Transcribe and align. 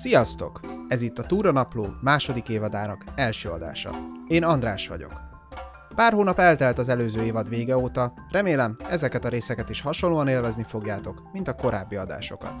Sziasztok! 0.00 0.60
Ez 0.88 1.02
itt 1.02 1.18
a 1.18 1.26
Túra 1.26 1.52
Napló 1.52 1.86
második 2.00 2.48
évadának 2.48 3.04
első 3.14 3.48
adása. 3.48 3.90
Én 4.28 4.44
András 4.44 4.88
vagyok. 4.88 5.12
Pár 5.94 6.12
hónap 6.12 6.38
eltelt 6.38 6.78
az 6.78 6.88
előző 6.88 7.22
évad 7.22 7.48
vége 7.48 7.76
óta, 7.76 8.12
remélem 8.30 8.76
ezeket 8.90 9.24
a 9.24 9.28
részeket 9.28 9.70
is 9.70 9.80
hasonlóan 9.80 10.28
élvezni 10.28 10.62
fogjátok, 10.62 11.22
mint 11.32 11.48
a 11.48 11.54
korábbi 11.54 11.96
adásokat. 11.96 12.54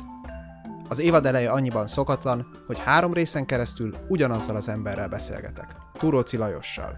Az 0.88 0.98
évad 0.98 1.26
eleje 1.26 1.50
annyiban 1.50 1.86
szokatlan, 1.86 2.46
hogy 2.66 2.78
három 2.78 3.12
részen 3.12 3.46
keresztül 3.46 3.94
ugyanazzal 4.08 4.56
az 4.56 4.68
emberrel 4.68 5.08
beszélgetek, 5.08 5.66
Túróci 5.92 6.36
Lajossal. 6.36 6.96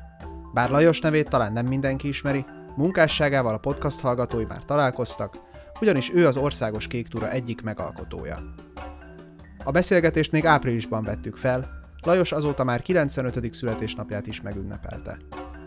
Bár 0.55 0.71
Lajos 0.71 1.01
nevét 1.01 1.29
talán 1.29 1.53
nem 1.53 1.67
mindenki 1.67 2.09
ismeri, 2.09 2.45
munkásságával 2.77 3.55
a 3.55 3.59
podcast 3.59 4.01
hallgatói 4.01 4.45
már 4.45 4.65
találkoztak, 4.65 5.39
ugyanis 5.81 6.13
ő 6.15 6.27
az 6.27 6.37
Országos 6.37 6.87
Kék 6.87 7.09
Túra 7.09 7.31
egyik 7.31 7.63
megalkotója. 7.63 8.66
A 9.67 9.71
beszélgetést 9.71 10.33
még 10.33 10.47
áprilisban 10.47 11.05
vettük 11.05 11.37
fel, 11.37 11.81
Lajos 12.03 12.33
azóta 12.33 12.65
már 12.65 12.83
95. 12.83 13.55
születésnapját 13.55 14.27
is 14.27 14.41
megünnepelte. 14.41 15.19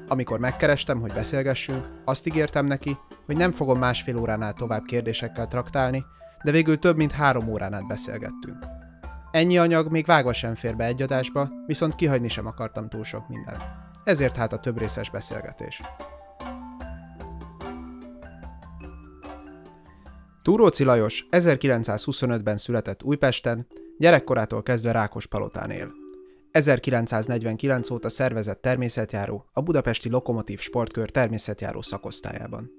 Amikor 0.08 0.40
megkerestem, 0.40 1.00
hogy 1.00 1.14
beszélgessünk, 1.14 1.88
azt 2.06 2.28
ígértem 2.28 2.66
neki, 2.66 2.98
hogy 3.26 3.38
nem 3.38 3.52
fogom 3.52 3.80
másfél 3.80 4.18
óránál 4.18 4.54
tovább 4.54 4.84
kérdésekkel 4.84 5.48
traktálni, 5.48 6.06
de 6.44 6.52
végül 6.52 6.80
több 6.80 6.96
mint 6.96 7.12
három 7.12 7.48
órán 7.48 7.74
át 7.74 7.88
beszélgettünk. 7.88 8.58
Ennyi 9.32 9.58
anyag 9.58 9.92
még 9.92 10.06
vágva 10.06 10.34
sem 10.34 10.56
fér 10.56 10.76
be 10.76 10.86
egy 10.86 11.02
adásba, 11.02 11.50
viszont 11.66 11.96
kihagyni 11.96 12.30
sem 12.30 12.46
akartam 12.46 12.90
túl 12.90 13.04
sok 13.04 13.28
mindent. 13.28 13.64
Ezért 14.04 14.36
hát 14.36 14.54
a 14.54 14.60
több 14.60 14.78
részes 14.78 15.10
beszélgetés. 15.10 15.82
Túróci 20.42 20.84
Lajos 20.84 21.28
1925-ben 21.32 22.58
született 22.58 23.04
Újpesten, 23.04 23.68
Gyerekkorától 24.00 24.64
kezdve 24.64 24.92
Rákos 24.92 25.26
palotán 25.26 25.72
él. 25.72 25.92
1949 26.52 27.90
óta 27.90 28.10
szervezett 28.10 28.62
természetjáró 28.62 29.50
a 29.54 29.62
Budapesti 29.62 30.10
Lokomotív 30.10 30.60
Sportkör 30.60 31.10
természetjáró 31.10 31.82
szakosztályában. 31.82 32.72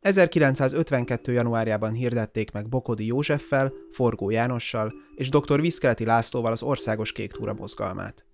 1952. 0.00 1.32
januárjában 1.32 1.92
hirdették 1.92 2.52
meg 2.52 2.68
Bokodi 2.68 3.06
Józseffel, 3.06 3.72
Forgó 3.92 4.30
Jánossal 4.30 4.92
és 5.14 5.28
dr. 5.28 5.60
Viszkeleti 5.60 6.04
Lászlóval 6.04 6.52
az 6.52 6.62
országos 6.62 7.12
kék 7.12 7.32
túra 7.32 7.54
mozgalmát. 7.54 8.24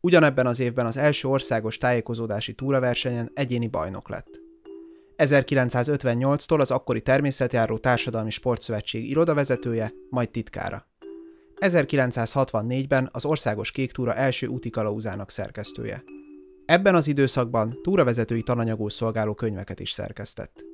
Ugyanebben 0.00 0.46
az 0.46 0.60
évben 0.60 0.86
az 0.86 0.96
első 0.96 1.28
országos 1.28 1.78
tájékozódási 1.78 2.54
túraversenyen 2.54 3.30
egyéni 3.34 3.66
bajnok 3.66 4.08
lett. 4.08 4.40
1958-tól 5.16 6.60
az 6.60 6.70
akkori 6.70 7.00
természetjáró 7.00 7.78
Társadalmi 7.78 8.30
Sportszövetség 8.30 9.10
irodavezetője, 9.10 9.92
majd 10.10 10.30
titkára. 10.30 10.86
1964-ben 11.60 13.08
az 13.12 13.24
Országos 13.24 13.70
Kék 13.70 13.92
Túra 13.92 14.14
első 14.14 14.46
útikalaúzának 14.46 15.30
szerkesztője. 15.30 16.04
Ebben 16.66 16.94
az 16.94 17.06
időszakban 17.06 17.78
túravezetői 17.82 18.42
tananyagul 18.42 18.90
szolgáló 18.90 19.34
könyveket 19.34 19.80
is 19.80 19.90
szerkesztett. 19.90 20.64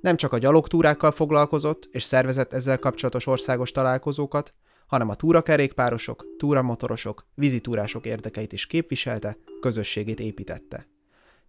Nem 0.00 0.16
csak 0.16 0.32
a 0.32 0.38
gyalogtúrákkal 0.38 1.10
foglalkozott 1.10 1.88
és 1.92 2.02
szervezett 2.02 2.52
ezzel 2.52 2.78
kapcsolatos 2.78 3.26
országos 3.26 3.70
találkozókat, 3.70 4.54
hanem 4.86 5.08
a 5.08 5.14
túrakerékpárosok, 5.14 6.24
túramotorosok, 6.38 7.26
vízitúrások 7.34 8.06
érdekeit 8.06 8.52
is 8.52 8.66
képviselte, 8.66 9.36
közösségét 9.60 10.20
építette. 10.20 10.86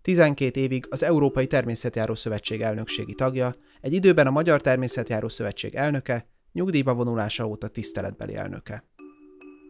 12 0.02 0.59
évig 0.59 0.88
az 0.89 1.03
Európai 1.03 1.48
Természetjáró 1.48 2.16
Szövetség 2.16 2.61
elnökségi 2.61 3.14
tagja, 3.14 3.55
egy 3.82 3.93
időben 3.93 4.27
a 4.27 4.32
Magyar 4.32 4.61
Természetjáró 4.61 5.27
Szövetség 5.27 5.76
elnöke, 5.76 6.27
nyugdíjba 6.58 6.94
vonulása 6.94 7.48
óta 7.48 7.68
tiszteletbeli 7.68 8.36
elnöke. 8.36 8.84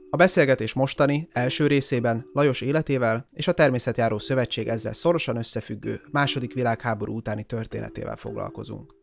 A 0.10 0.16
beszélgetés 0.16 0.74
mostani, 0.74 1.28
első 1.32 1.68
részében 1.68 2.26
Lajos 2.34 2.62
életével 2.62 3.26
és 3.34 3.48
a 3.48 3.52
Természetjáró 3.54 4.20
Szövetség 4.20 4.68
ezzel 4.68 4.94
szorosan 4.94 5.38
összefüggő 5.38 6.02
második 6.12 6.54
világháború 6.54 7.16
utáni 7.16 7.44
történetével 7.44 8.16
foglalkozunk. 8.16 8.96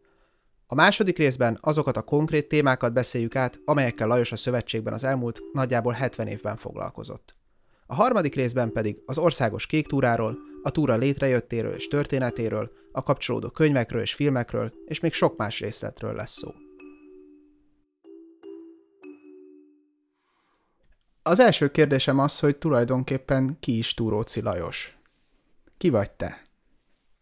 A 0.66 0.74
második 0.74 1.18
részben 1.18 1.58
azokat 1.60 1.96
a 1.96 2.02
konkrét 2.02 2.48
témákat 2.48 2.92
beszéljük 2.92 3.36
át, 3.36 3.60
amelyekkel 3.64 4.06
Lajos 4.06 4.32
a 4.32 4.36
szövetségben 4.36 4.92
az 4.94 5.04
elmúlt 5.04 5.40
nagyjából 5.52 5.92
70 5.92 6.26
évben 6.26 6.56
foglalkozott. 6.56 7.36
A 7.86 7.94
harmadik 7.94 8.34
részben 8.34 8.72
pedig 8.72 9.02
az 9.06 9.18
országos 9.18 9.66
kék 9.66 9.86
túráról, 9.86 10.38
a 10.62 10.70
túra 10.70 10.96
létrejöttéről 10.96 11.74
és 11.74 11.88
történetéről, 11.88 12.70
a 12.92 13.02
kapcsolódó 13.02 13.48
könyvekről 13.48 14.00
és 14.00 14.14
filmekről, 14.14 14.72
és 14.86 15.00
még 15.00 15.12
sok 15.12 15.36
más 15.36 15.60
részletről 15.60 16.14
lesz 16.14 16.38
szó. 16.38 16.63
Az 21.26 21.40
első 21.40 21.70
kérdésem 21.70 22.18
az, 22.18 22.40
hogy 22.40 22.56
tulajdonképpen 22.56 23.56
ki 23.60 23.78
is 23.78 23.94
Túróci 23.94 24.42
Lajos? 24.42 24.96
Ki 25.78 25.90
vagy 25.90 26.10
te? 26.10 26.40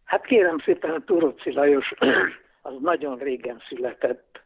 Hát 0.03 0.25
kérem 0.25 0.59
szépen, 0.59 0.91
a 0.91 1.03
Túróci 1.03 1.51
Lajos 1.51 1.93
az 2.61 2.73
nagyon 2.79 3.17
régen 3.17 3.61
született, 3.67 4.41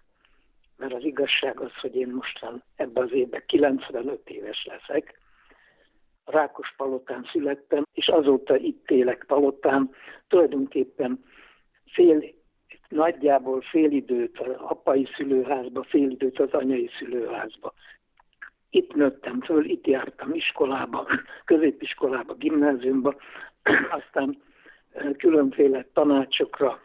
mert 0.78 0.94
az 0.94 1.04
igazság 1.04 1.60
az, 1.60 1.72
hogy 1.82 1.96
én 1.96 2.08
mostan 2.08 2.64
ebben 2.76 3.04
az 3.04 3.12
évben 3.12 3.44
95 3.46 4.30
éves 4.30 4.66
leszek. 4.70 5.20
Rákos 6.26 6.74
palotán 6.78 7.28
születtem, 7.32 7.86
és 7.94 8.08
azóta 8.08 8.56
itt 8.58 8.92
élek 8.92 9.24
palotán. 9.28 9.92
Tulajdonképpen 10.28 11.24
fél, 11.86 12.24
nagyjából 12.90 13.62
fél 13.62 13.92
időt 13.92 14.40
az 14.40 14.56
apai 14.58 15.08
szülőházba, 15.16 15.84
fél 15.84 16.10
időt 16.10 16.40
az 16.40 16.52
anyai 16.52 16.90
szülőházba 17.00 17.74
itt 18.78 18.94
nőttem 18.94 19.42
föl, 19.42 19.66
itt 19.66 19.88
jártam 19.88 20.34
iskolába, 20.34 21.08
középiskolába, 21.46 22.34
gimnáziumba, 22.34 23.16
aztán 24.00 24.42
különféle 25.18 25.86
tanácsokra 25.94 26.82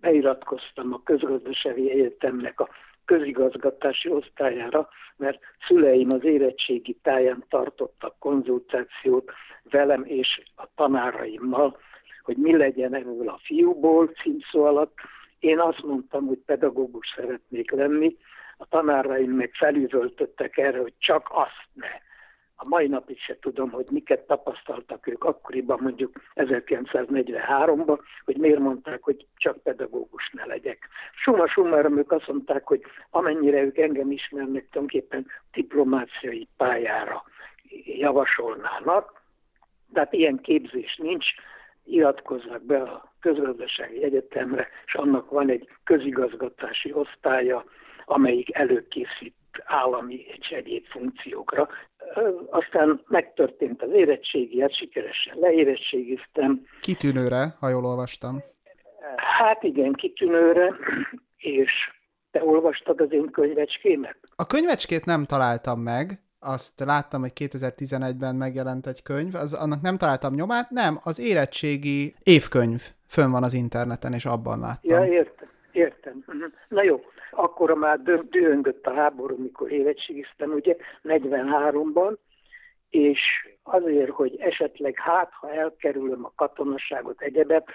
beiratkoztam 0.00 0.92
a 0.92 1.02
közgazdasági 1.04 1.90
egyetemnek 1.90 2.60
a 2.60 2.68
közigazgatási 3.04 4.10
osztályára, 4.10 4.88
mert 5.16 5.38
szüleim 5.66 6.10
az 6.10 6.24
érettségi 6.24 6.98
táján 7.02 7.44
tartottak 7.48 8.18
konzultációt 8.18 9.32
velem 9.70 10.04
és 10.04 10.42
a 10.56 10.66
tanáraimmal, 10.74 11.78
hogy 12.22 12.36
mi 12.36 12.56
legyen 12.56 12.94
ebből 12.94 13.28
a 13.28 13.40
fiúból 13.42 14.06
címszó 14.06 14.64
alatt. 14.64 14.94
Én 15.38 15.58
azt 15.58 15.82
mondtam, 15.82 16.26
hogy 16.26 16.38
pedagógus 16.46 17.12
szeretnék 17.16 17.70
lenni, 17.70 18.16
a 18.56 18.66
tanáraim 18.66 19.30
meg 19.30 19.50
felüvöltöttek 19.54 20.56
erre, 20.56 20.78
hogy 20.78 20.94
csak 20.98 21.28
azt 21.30 21.68
ne. 21.72 22.04
A 22.58 22.68
mai 22.68 22.86
napig 22.86 23.18
se 23.18 23.38
tudom, 23.38 23.70
hogy 23.70 23.86
miket 23.90 24.26
tapasztaltak 24.26 25.06
ők 25.06 25.24
akkoriban, 25.24 25.78
mondjuk 25.82 26.20
1943-ban, 26.34 27.98
hogy 28.24 28.36
miért 28.36 28.58
mondták, 28.58 29.02
hogy 29.02 29.26
csak 29.36 29.62
pedagógus 29.62 30.30
ne 30.32 30.44
legyek. 30.44 30.88
Suma 31.14 31.46
summarum 31.46 31.98
ők 31.98 32.12
azt 32.12 32.26
mondták, 32.26 32.66
hogy 32.66 32.82
amennyire 33.10 33.62
ők 33.62 33.78
engem 33.78 34.10
ismernek, 34.10 34.68
tulajdonképpen 34.70 35.26
diplomáciai 35.52 36.48
pályára 36.56 37.24
javasolnának. 37.84 39.22
Tehát 39.92 40.12
ilyen 40.12 40.40
képzés 40.40 40.96
nincs, 40.96 41.26
iratkoznak 41.84 42.62
be 42.62 42.82
a 42.82 43.12
közgazdasági 43.20 44.02
egyetemre, 44.02 44.68
és 44.86 44.94
annak 44.94 45.30
van 45.30 45.50
egy 45.50 45.68
közigazgatási 45.84 46.92
osztálya, 46.92 47.64
amelyik 48.08 48.54
előkészít 48.54 49.34
állami 49.64 50.14
és 50.14 50.48
egyéb 50.48 50.86
funkciókra. 50.86 51.68
Aztán 52.50 53.02
megtörtént 53.08 53.82
az 53.82 53.90
érettségi, 53.92 54.60
hát 54.60 54.76
sikeresen 54.76 55.38
leérettségiztem. 55.38 56.66
Kitűnőre, 56.80 57.56
ha 57.60 57.68
jól 57.68 57.84
olvastam. 57.84 58.42
Hát 59.38 59.62
igen, 59.62 59.92
kitűnőre, 59.92 60.74
és 61.36 61.70
te 62.30 62.44
olvastad 62.44 63.00
az 63.00 63.12
én 63.12 63.30
könyvecskémet? 63.30 64.16
A 64.36 64.46
könyvecskét 64.46 65.04
nem 65.04 65.24
találtam 65.24 65.80
meg, 65.80 66.20
azt 66.40 66.80
láttam, 66.80 67.20
hogy 67.20 67.32
2011-ben 67.34 68.34
megjelent 68.34 68.86
egy 68.86 69.02
könyv, 69.02 69.34
az, 69.34 69.54
annak 69.54 69.80
nem 69.80 69.96
találtam 69.96 70.34
nyomát, 70.34 70.70
nem, 70.70 70.98
az 71.02 71.20
érettségi 71.20 72.14
évkönyv 72.22 72.82
fönn 73.06 73.30
van 73.30 73.42
az 73.42 73.54
interneten, 73.54 74.12
és 74.12 74.24
abban 74.24 74.60
láttam. 74.60 74.90
Ja, 74.90 75.04
értem, 75.04 75.48
értem. 75.72 76.24
Mhm. 76.26 76.44
Na 76.68 76.82
jó, 76.82 77.00
akkor 77.36 77.74
már 77.74 78.00
dühöngött 78.30 78.86
a 78.86 78.94
háború, 78.94 79.36
mikor 79.36 79.72
érettségiztem, 79.72 80.52
ugye, 80.52 80.76
43-ban, 81.02 82.16
és 82.90 83.20
azért, 83.62 84.10
hogy 84.10 84.36
esetleg 84.38 84.98
hát, 84.98 85.32
ha 85.32 85.52
elkerülöm 85.52 86.24
a 86.24 86.32
katonaságot, 86.36 87.20
egyebet, 87.20 87.68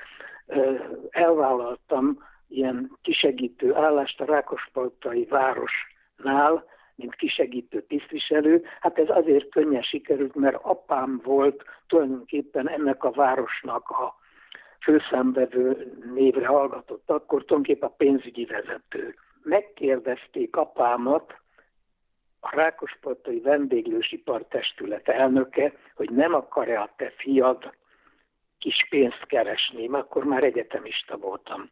elvállaltam 1.09 2.23
ilyen 2.47 2.97
kisegítő 3.01 3.73
állást 3.73 4.21
a 4.21 4.25
Rákospaltai 4.25 5.25
városnál, 5.25 6.65
mint 6.95 7.15
kisegítő 7.15 7.81
tisztviselő. 7.81 8.63
Hát 8.79 8.97
ez 8.99 9.09
azért 9.09 9.49
könnyen 9.49 9.81
sikerült, 9.81 10.35
mert 10.35 10.59
apám 10.61 11.21
volt 11.23 11.63
tulajdonképpen 11.87 12.69
ennek 12.69 13.03
a 13.03 13.11
városnak 13.11 13.89
a 13.89 14.15
főszámbevő 14.81 15.93
névre 16.13 16.47
hallgatott, 16.47 17.09
akkor 17.09 17.45
tulajdonképpen 17.45 17.89
a 17.89 17.95
pénzügyi 17.97 18.45
vezető 18.45 19.15
megkérdezték 19.43 20.55
apámat, 20.55 21.41
a 22.39 22.55
Rákospaltai 22.55 23.39
Vendéglősipar 23.39 24.45
Testület 24.47 25.07
elnöke, 25.07 25.73
hogy 25.95 26.09
nem 26.09 26.33
akar-e 26.33 26.81
a 26.81 26.93
te 26.95 27.13
fiad 27.17 27.73
kis 28.59 28.87
pénzt 28.89 29.25
keresni, 29.27 29.87
mert 29.87 30.03
akkor 30.03 30.23
már 30.23 30.43
egyetemista 30.43 31.17
voltam. 31.17 31.69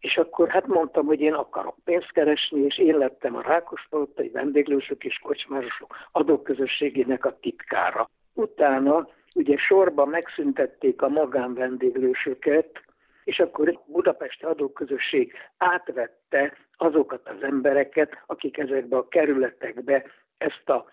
És 0.00 0.16
akkor 0.16 0.48
hát 0.48 0.66
mondtam, 0.66 1.06
hogy 1.06 1.20
én 1.20 1.34
akarok 1.34 1.76
pénzt 1.84 2.12
keresni, 2.12 2.60
és 2.60 2.78
én 2.78 2.96
lettem 2.96 3.36
a 3.36 3.42
Rákospaltai 3.42 4.28
Vendéglősök 4.28 5.04
és 5.04 5.18
Kocsmárosok 5.18 5.96
adóközösségének 6.12 7.24
a 7.24 7.38
titkára. 7.40 8.10
Utána 8.34 9.08
ugye 9.34 9.56
sorba 9.56 10.04
megszüntették 10.04 11.02
a 11.02 11.08
magánvendéglősöket, 11.08 12.82
és 13.28 13.38
akkor 13.38 13.80
Budapesti 13.86 14.44
Adóközösség 14.44 15.32
átvette 15.56 16.56
azokat 16.76 17.28
az 17.28 17.42
embereket, 17.42 18.22
akik 18.26 18.58
ezekbe 18.58 18.96
a 18.96 19.08
kerületekbe 19.08 20.04
ezt 20.38 20.68
a 20.68 20.90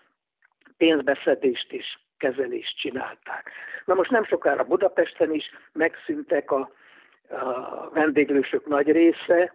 pénzbeszedést 0.76 1.72
és 1.72 1.98
kezelést 2.16 2.78
csinálták. 2.78 3.50
Na 3.84 3.94
most 3.94 4.10
nem 4.10 4.24
sokára 4.24 4.64
Budapesten 4.64 5.32
is 5.32 5.50
megszűntek 5.72 6.50
a, 6.50 6.70
a 7.28 7.90
vendéglősök 7.90 8.66
nagy 8.66 8.90
része, 8.90 9.52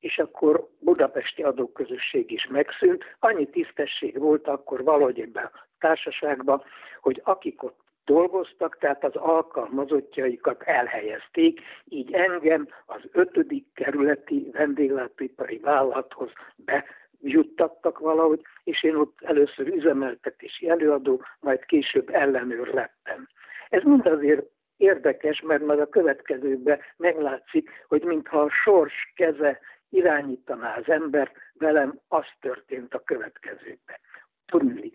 és 0.00 0.18
akkor 0.18 0.68
budapesti 0.80 1.42
adóközösség 1.42 2.30
is 2.30 2.46
megszűnt. 2.46 3.04
Annyi 3.18 3.46
tisztesség 3.46 4.18
volt 4.18 4.48
akkor 4.48 4.84
valahogy 4.84 5.20
ebben 5.20 5.44
a 5.44 5.66
társaságban, 5.78 6.62
hogy 7.00 7.20
akik 7.24 7.62
ott 7.62 7.83
dolgoztak, 8.04 8.78
tehát 8.78 9.04
az 9.04 9.14
alkalmazottjaikat 9.14 10.62
elhelyezték, 10.62 11.60
így 11.84 12.12
engem 12.12 12.68
az 12.86 13.00
ötödik 13.12 13.66
kerületi 13.74 14.50
vendéglátóipari 14.52 15.58
vállalathoz 15.58 16.30
bejuttattak 16.56 17.98
valahogy, 17.98 18.42
és 18.64 18.82
én 18.82 18.94
ott 18.94 19.18
először 19.22 19.68
üzemeltetési 19.68 20.68
előadó, 20.68 21.22
majd 21.40 21.64
később 21.64 22.08
ellenőr 22.08 22.66
lettem. 22.66 23.28
Ez 23.68 23.82
mind 23.82 24.06
azért 24.06 24.46
érdekes, 24.76 25.40
mert 25.40 25.64
már 25.64 25.80
a 25.80 25.88
következőben 25.88 26.80
meglátszik, 26.96 27.70
hogy 27.88 28.02
mintha 28.02 28.40
a 28.40 28.50
sors 28.50 29.12
keze 29.16 29.60
irányítaná 29.88 30.76
az 30.76 30.88
ember, 30.88 31.32
velem 31.52 32.00
az 32.08 32.24
történt 32.40 32.94
a 32.94 33.02
következőben. 33.04 33.98
Tudni, 34.46 34.92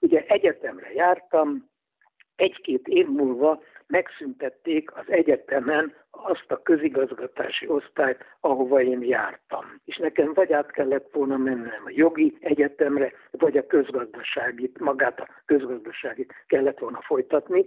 ugye 0.00 0.24
egyetemre 0.26 0.92
jártam, 0.92 1.69
egy-két 2.40 2.88
év 2.88 3.06
múlva 3.06 3.62
megszüntették 3.86 4.96
az 4.96 5.04
egyetemen 5.06 5.94
azt 6.10 6.50
a 6.50 6.62
közigazgatási 6.62 7.68
osztályt, 7.68 8.24
ahova 8.40 8.82
én 8.82 9.02
jártam. 9.02 9.80
És 9.84 9.96
nekem 9.96 10.32
vagy 10.34 10.52
át 10.52 10.70
kellett 10.70 11.08
volna 11.12 11.36
mennem 11.36 11.82
a 11.84 11.90
jogi 11.90 12.36
egyetemre, 12.40 13.12
vagy 13.30 13.56
a 13.56 13.66
közgazdaságit, 13.66 14.78
magát 14.78 15.20
a 15.20 15.28
közgazdaságit 15.44 16.34
kellett 16.46 16.78
volna 16.78 17.00
folytatni. 17.02 17.66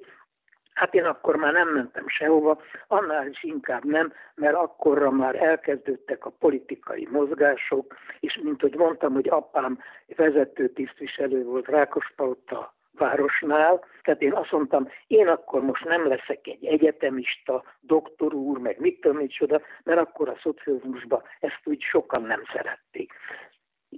Hát 0.74 0.94
én 0.94 1.04
akkor 1.04 1.36
már 1.36 1.54
nem 1.54 1.70
mentem 1.70 2.08
sehova, 2.08 2.62
annál 2.88 3.28
is 3.28 3.44
inkább 3.44 3.84
nem, 3.84 4.14
mert 4.36 4.56
akkorra 4.56 5.12
már 5.12 5.36
elkezdődtek 5.36 6.26
a 6.26 6.36
politikai 6.40 7.08
mozgások, 7.12 7.96
és 8.20 8.40
mint 8.44 8.62
hogy 8.62 8.76
mondtam, 8.76 9.14
hogy 9.14 9.30
apám 9.30 9.80
vezető 10.16 10.70
tisztviselő 10.70 11.44
volt 11.44 11.68
Rákospalota 11.68 12.74
városnál, 12.98 13.86
tehát 14.02 14.22
én 14.22 14.34
azt 14.34 14.52
mondtam, 14.52 14.90
én 15.08 15.28
akkor 15.28 15.62
most 15.62 15.86
nem 15.86 16.08
leszek 16.08 16.48
egy 16.48 16.66
egyetemista, 16.66 17.64
doktor 17.80 18.34
úr, 18.34 18.58
meg 18.58 18.80
mit 18.80 19.02
tudom 19.02 19.18
micsoda, 19.18 19.62
mert 19.84 20.00
akkor 20.00 20.30
a 20.30 20.40
szocializmusban 20.42 21.24
ezt 21.40 21.62
úgy 21.64 21.82
sokan 21.82 22.22
nem 22.22 22.44
szerették. 22.54 23.14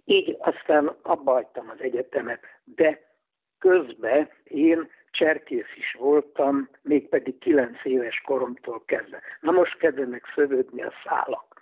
Így 0.05 0.37
aztán 0.39 0.95
abba 1.01 1.33
az 1.53 1.79
egyetemet, 1.79 2.43
de 2.63 3.13
közben 3.59 4.29
én 4.43 4.89
cserkész 5.11 5.75
is 5.75 5.95
voltam, 5.99 6.69
mégpedig 6.81 7.37
kilenc 7.37 7.85
éves 7.85 8.21
koromtól 8.25 8.83
kezdve. 8.85 9.21
Na 9.39 9.51
most 9.51 9.77
kezdenek 9.77 10.31
szövődni 10.35 10.83
a 10.83 10.93
szálak. 11.03 11.61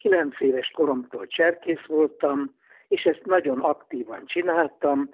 Kilenc 0.00 0.40
éves 0.40 0.70
koromtól 0.70 1.26
cserkész 1.26 1.84
voltam, 1.86 2.54
és 2.88 3.02
ezt 3.04 3.24
nagyon 3.24 3.60
aktívan 3.60 4.26
csináltam, 4.26 5.10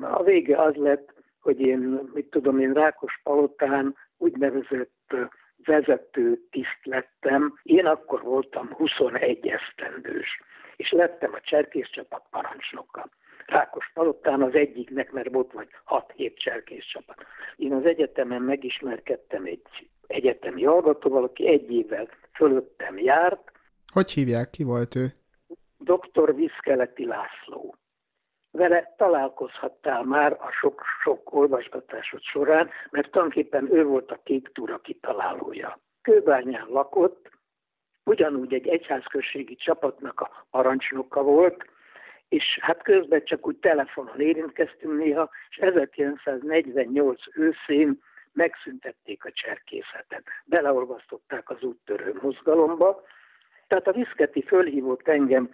a 0.00 0.22
vége 0.22 0.62
az 0.62 0.74
lett, 0.74 1.14
hogy 1.40 1.60
én, 1.60 2.10
mit 2.14 2.30
tudom 2.30 2.58
én, 2.58 2.72
Rákos 2.72 3.20
Palotán 3.22 3.96
úgynevezett 4.16 5.14
vezető 5.64 6.40
tiszt 6.50 6.80
lettem. 6.82 7.58
Én 7.62 7.86
akkor 7.86 8.22
voltam 8.22 8.72
21 8.72 9.46
esztendős, 9.46 10.42
és 10.76 10.90
lettem 10.90 11.32
a 11.34 11.40
cserkész 11.40 11.90
csapat 11.90 12.22
parancsnoka. 12.30 13.08
Rákos 13.46 13.90
Palotán 13.94 14.42
az 14.42 14.54
egyiknek, 14.54 15.12
mert 15.12 15.32
volt 15.32 15.52
vagy 15.52 15.68
6-7 15.86 16.34
cserkész 16.34 16.84
csapat. 16.84 17.24
Én 17.56 17.72
az 17.72 17.84
egyetemen 17.84 18.42
megismerkedtem 18.42 19.44
egy 19.44 19.88
egyetemi 20.06 20.64
hallgatóval, 20.64 21.22
aki 21.24 21.48
egy 21.48 21.70
évvel 21.70 22.08
fölöttem 22.32 22.98
járt. 22.98 23.52
Hogy 23.92 24.10
hívják? 24.10 24.50
Ki 24.50 24.62
volt 24.62 24.94
ő? 24.94 25.06
Dr. 25.78 26.34
Viszkeleti 26.34 27.06
László 27.06 27.74
vele 28.58 28.94
találkozhattál 28.96 30.02
már 30.02 30.32
a 30.32 30.50
sok-sok 30.50 31.34
olvasgatásod 31.34 32.22
során, 32.22 32.70
mert 32.90 33.10
tulajdonképpen 33.10 33.74
ő 33.74 33.84
volt 33.84 34.10
a 34.10 34.20
kék 34.24 34.48
túra 34.52 34.78
kitalálója. 34.78 35.78
Kőbányán 36.02 36.66
lakott, 36.68 37.30
ugyanúgy 38.04 38.54
egy 38.54 38.68
egyházközségi 38.68 39.56
csapatnak 39.56 40.20
a 40.20 40.46
parancsnoka 40.50 41.22
volt, 41.22 41.64
és 42.28 42.58
hát 42.60 42.82
közben 42.82 43.24
csak 43.24 43.46
úgy 43.46 43.56
telefonon 43.56 44.20
érintkeztünk 44.20 44.98
néha, 44.98 45.30
és 45.50 45.56
1948 45.56 47.20
őszén 47.34 48.02
megszüntették 48.32 49.24
a 49.24 49.32
cserkészetet. 49.32 50.22
Beleolvasztották 50.44 51.50
az 51.50 51.62
úttörő 51.62 52.18
mozgalomba. 52.22 53.02
Tehát 53.66 53.86
a 53.86 53.92
Viszketi 53.92 54.42
fölhívott 54.42 55.08
engem 55.08 55.50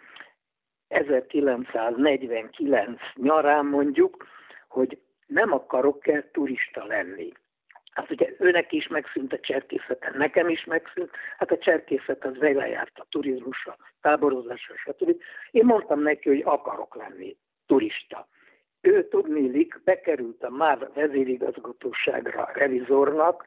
1949 0.94 3.00
nyarán 3.14 3.66
mondjuk, 3.66 4.26
hogy 4.68 4.98
nem 5.26 5.52
akarok-e 5.52 6.28
turista 6.32 6.84
lenni. 6.84 7.32
Hát 7.90 8.10
ugye 8.10 8.28
őnek 8.38 8.72
is 8.72 8.88
megszűnt 8.88 9.32
a 9.32 9.40
cserkészet, 9.40 10.10
nekem 10.14 10.48
is 10.48 10.64
megszűnt, 10.64 11.10
hát 11.38 11.50
a 11.50 11.58
cserkészet 11.58 12.24
az 12.24 12.38
velejárt 12.38 12.98
a 12.98 13.06
turizmusra, 13.10 13.76
táborozásra, 14.00 14.74
stb. 14.76 15.22
Én 15.50 15.64
mondtam 15.64 16.00
neki, 16.00 16.28
hogy 16.28 16.42
akarok 16.44 16.96
lenni 16.96 17.36
turista. 17.66 18.28
Ő 18.80 19.08
tudnélik, 19.08 19.80
bekerült 19.84 20.42
a 20.42 20.50
MÁV 20.50 20.94
vezérigazgatóságra 20.94 22.50
revizornak, 22.54 23.46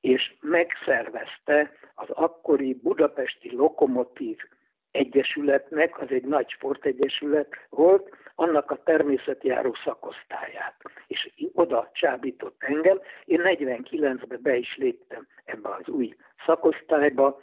és 0.00 0.34
megszervezte 0.40 1.72
az 1.94 2.10
akkori 2.10 2.74
budapesti 2.74 3.54
lokomotív 3.54 4.36
egyesületnek, 4.92 6.00
az 6.00 6.10
egy 6.10 6.24
nagy 6.24 6.50
sportegyesület 6.50 7.48
volt, 7.68 8.16
annak 8.34 8.70
a 8.70 8.82
természetjáró 8.82 9.74
szakosztályát. 9.84 10.74
És 11.06 11.30
oda 11.52 11.90
csábított 11.92 12.62
engem. 12.62 13.00
Én 13.24 13.40
49-ben 13.44 14.42
be 14.42 14.56
is 14.56 14.76
léptem 14.76 15.26
ebbe 15.44 15.68
az 15.68 15.88
új 15.88 16.16
szakosztályba, 16.46 17.40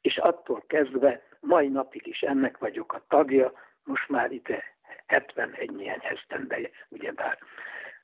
és 0.00 0.16
attól 0.16 0.64
kezdve 0.66 1.22
mai 1.40 1.68
napig 1.68 2.06
is 2.06 2.20
ennek 2.20 2.58
vagyok 2.58 2.92
a 2.92 3.04
tagja, 3.08 3.52
most 3.84 4.08
már 4.08 4.32
ide 4.32 4.62
71 5.06 5.70
milyen 5.70 6.00
esztendeje, 6.00 6.70
ugyebár. 6.88 7.38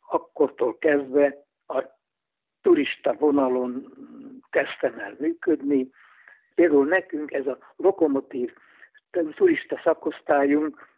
Akkortól 0.09 0.79
kezdve 0.79 1.45
a 1.67 1.85
turista 2.63 3.13
vonalon 3.13 3.93
kezdtem 4.51 4.99
el 4.99 5.17
működni, 5.19 5.91
Például 6.61 6.87
nekünk 6.87 7.33
ez 7.33 7.47
a 7.47 7.59
lokomotív 7.77 8.53
turista 9.35 9.81
szakosztályunk 9.85 10.89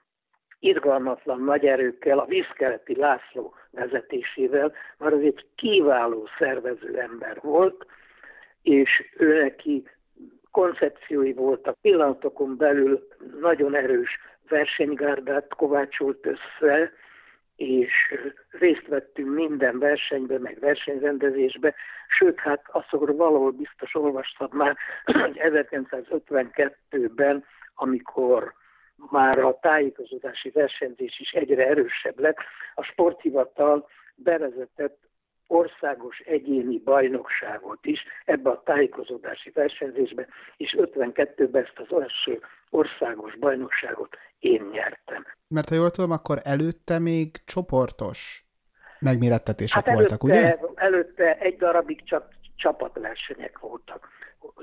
irgalmatlan 0.59 1.41
nagy 1.41 1.67
erőkkel, 1.67 2.19
a 2.19 2.25
vízkeleti 2.25 2.97
László 2.97 3.55
vezetésével, 3.71 4.73
már 4.99 5.13
azért 5.13 5.45
kiváló 5.55 6.29
szervező 6.39 6.99
ember 6.99 7.39
volt, 7.43 7.87
és 8.63 8.91
ő 9.17 9.43
neki 9.43 9.89
koncepciói 10.51 11.33
voltak, 11.33 11.77
pillanatokon 11.81 12.57
belül 12.57 13.09
nagyon 13.41 13.75
erős 13.75 14.19
versenygárdát 14.49 15.55
kovácsolt 15.55 16.27
össze, 16.27 16.93
és 17.57 18.15
részt 18.51 18.87
vettünk 18.87 19.35
minden 19.35 19.79
versenyben, 19.79 20.41
meg 20.41 20.59
versenyrendezésbe, 20.61 21.75
sőt, 22.09 22.39
hát 22.39 22.63
azokról 22.67 23.17
valahol 23.17 23.51
biztos 23.51 23.95
olvastam 23.95 24.49
már, 24.53 24.77
hogy 25.05 25.41
1952-ben, 25.43 27.45
amikor 27.75 28.53
már 29.11 29.39
a 29.39 29.59
tájékozódási 29.61 30.51
versenyzés 30.51 31.21
is 31.21 31.31
egyre 31.31 31.67
erősebb 31.67 32.19
lett, 32.19 32.37
a 32.75 32.83
sporthivatal 32.83 33.89
bevezetett 34.15 34.99
országos 35.53 36.19
egyéni 36.19 36.79
bajnokságot 36.79 37.87
is 37.87 38.05
ebbe 38.25 38.51
a 38.51 38.63
tájékozódási 38.65 39.51
versenyzésbe, 39.51 40.27
és 40.57 40.77
52-ben 40.79 41.63
ezt 41.63 41.89
az 41.89 42.01
első 42.01 42.41
országos 42.71 43.37
bajnokságot 43.39 44.17
én 44.39 44.69
nyertem. 44.73 45.27
Mert 45.49 45.69
ha 45.69 45.75
jól 45.75 45.91
tudom, 45.91 46.11
akkor 46.11 46.39
előtte 46.43 46.99
még 46.99 47.29
csoportos 47.45 48.45
megmérettetések 48.99 49.85
hát 49.85 49.95
voltak, 49.95 50.25
ugye? 50.25 50.59
Előtte 50.75 51.39
egy 51.39 51.57
darabig 51.57 52.05
csak 52.05 52.29
csapatversenyek 52.57 53.59
voltak. 53.59 54.09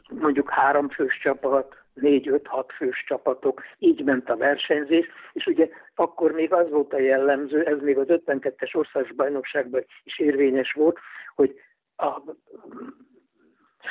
Mondjuk 0.09 0.49
három 0.49 0.89
fős 0.89 1.19
csapat, 1.23 1.75
négy-öt-hat 2.01 2.71
fős 2.71 3.03
csapatok, 3.07 3.63
így 3.77 4.03
ment 4.03 4.29
a 4.29 4.37
versenyzés, 4.37 5.07
és 5.33 5.45
ugye 5.45 5.69
akkor 5.95 6.31
még 6.31 6.53
az 6.53 6.69
volt 6.69 6.93
a 6.93 6.99
jellemző, 6.99 7.63
ez 7.63 7.79
még 7.81 7.97
az 7.97 8.07
52-es 8.09 8.75
országos 8.75 9.11
bajnokságban 9.11 9.85
is 10.03 10.19
érvényes 10.19 10.71
volt, 10.71 10.99
hogy 11.35 11.59
a 11.97 12.21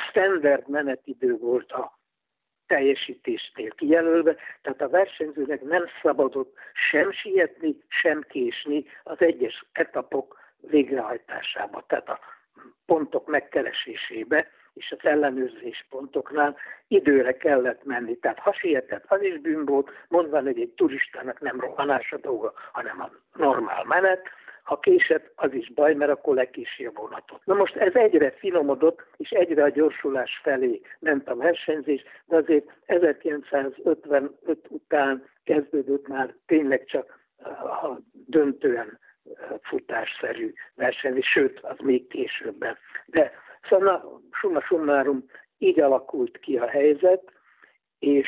standard 0.09 0.69
menetidő 0.69 1.37
volt 1.37 1.71
a 1.71 1.99
teljesítésnél 2.67 3.69
kijelölve, 3.69 4.35
tehát 4.61 4.81
a 4.81 4.89
versenyzőnek 4.89 5.61
nem 5.61 5.85
szabadott 6.01 6.55
sem 6.89 7.11
sietni, 7.11 7.75
sem 7.87 8.21
késni 8.21 8.85
az 9.03 9.17
egyes 9.19 9.65
etapok 9.71 10.39
végrehajtásába, 10.59 11.83
tehát 11.87 12.09
a 12.09 12.19
pontok 12.85 13.27
megkeresésébe, 13.27 14.47
és 14.73 14.95
az 14.97 15.09
ellenőrzés 15.09 15.85
pontoknál 15.89 16.57
időre 16.87 17.37
kellett 17.37 17.83
menni. 17.83 18.17
Tehát 18.17 18.39
ha 18.39 18.53
sietett, 18.53 19.03
az 19.07 19.21
is 19.21 19.39
bűn 19.39 19.65
volt, 19.65 19.91
mondva, 20.07 20.41
hogy 20.41 20.59
egy 20.59 20.73
turistának 20.75 21.39
nem 21.39 21.59
rohanás 21.59 22.11
a 22.11 22.17
dolga, 22.17 22.53
hanem 22.71 23.01
a 23.01 23.09
normál 23.33 23.83
menet, 23.83 24.21
ha 24.63 24.79
késett, 24.79 25.31
az 25.35 25.53
is 25.53 25.71
baj, 25.73 25.93
mert 25.93 26.11
akkor 26.11 26.35
lekési 26.35 26.85
a 26.85 26.91
vonatot. 26.93 27.41
Na 27.45 27.53
most 27.53 27.75
ez 27.75 27.95
egyre 27.95 28.31
finomodott, 28.31 29.05
és 29.17 29.29
egyre 29.29 29.63
a 29.63 29.69
gyorsulás 29.69 30.39
felé 30.43 30.81
ment 30.99 31.29
a 31.29 31.35
versenyzés, 31.35 32.03
de 32.25 32.35
azért 32.35 32.69
1955 32.85 34.67
után 34.69 35.25
kezdődött 35.43 36.07
már 36.07 36.33
tényleg 36.45 36.85
csak 36.85 37.19
a 37.81 37.97
döntően 38.11 38.99
futásszerű 39.61 40.53
versenyzés, 40.75 41.27
sőt, 41.27 41.59
az 41.59 41.77
még 41.79 42.07
későbben. 42.07 42.77
De 43.05 43.31
szóval 43.69 44.21
summa 44.39 44.61
summarum 44.61 45.25
így 45.57 45.79
alakult 45.79 46.37
ki 46.37 46.57
a 46.57 46.67
helyzet, 46.67 47.31
és 47.99 48.27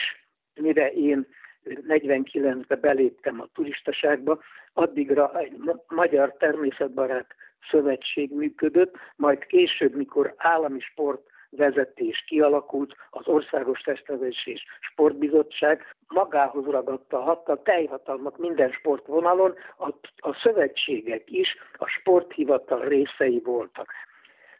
mire 0.53 0.91
én 0.91 1.27
49-ben 1.65 2.79
beléptem 2.81 3.41
a 3.41 3.47
turistaságba, 3.53 4.39
addigra 4.73 5.39
egy 5.39 5.57
magyar 5.87 6.33
természetbarát 6.37 7.35
szövetség 7.69 8.31
működött, 8.33 8.95
majd 9.15 9.45
később, 9.45 9.95
mikor 9.95 10.33
állami 10.37 10.79
sport 10.79 11.29
vezetés 11.49 12.23
kialakult, 12.27 12.95
az 13.09 13.27
Országos 13.27 13.79
Testnevelés 13.79 14.47
és 14.47 14.65
Sportbizottság 14.79 15.95
magához 16.07 16.65
ragadta 16.65 17.17
a 17.17 17.21
hatta, 17.21 17.61
teljhatalmat 17.61 18.37
minden 18.37 18.71
sportvonalon, 18.71 19.53
a, 19.77 19.87
a 20.17 20.33
szövetségek 20.43 21.31
is 21.31 21.55
a 21.73 21.87
sporthivatal 21.87 22.87
részei 22.87 23.41
voltak. 23.43 23.91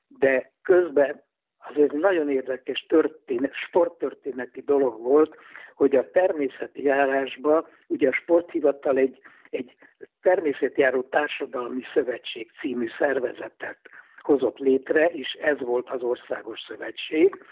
De 0.08 0.52
közben 0.62 1.22
azért 1.70 1.92
nagyon 1.92 2.30
érdekes 2.30 2.86
történet, 2.88 3.54
sporttörténeti 3.54 4.62
dolog 4.62 5.02
volt, 5.02 5.36
hogy 5.76 5.96
a 5.96 6.12
természeti 6.12 6.84
járásba 6.84 7.68
ugye 7.88 8.08
a 8.08 8.14
sporthivatal 8.14 8.98
egy, 8.98 9.20
egy 9.50 9.76
természetjáró 10.22 11.02
társadalmi 11.02 11.82
szövetség 11.94 12.52
című 12.60 12.88
szervezetet 12.98 13.80
hozott 14.22 14.58
létre, 14.58 15.06
és 15.06 15.34
ez 15.34 15.60
volt 15.60 15.90
az 15.90 16.02
országos 16.02 16.60
szövetség, 16.68 17.44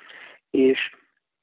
és 0.50 0.80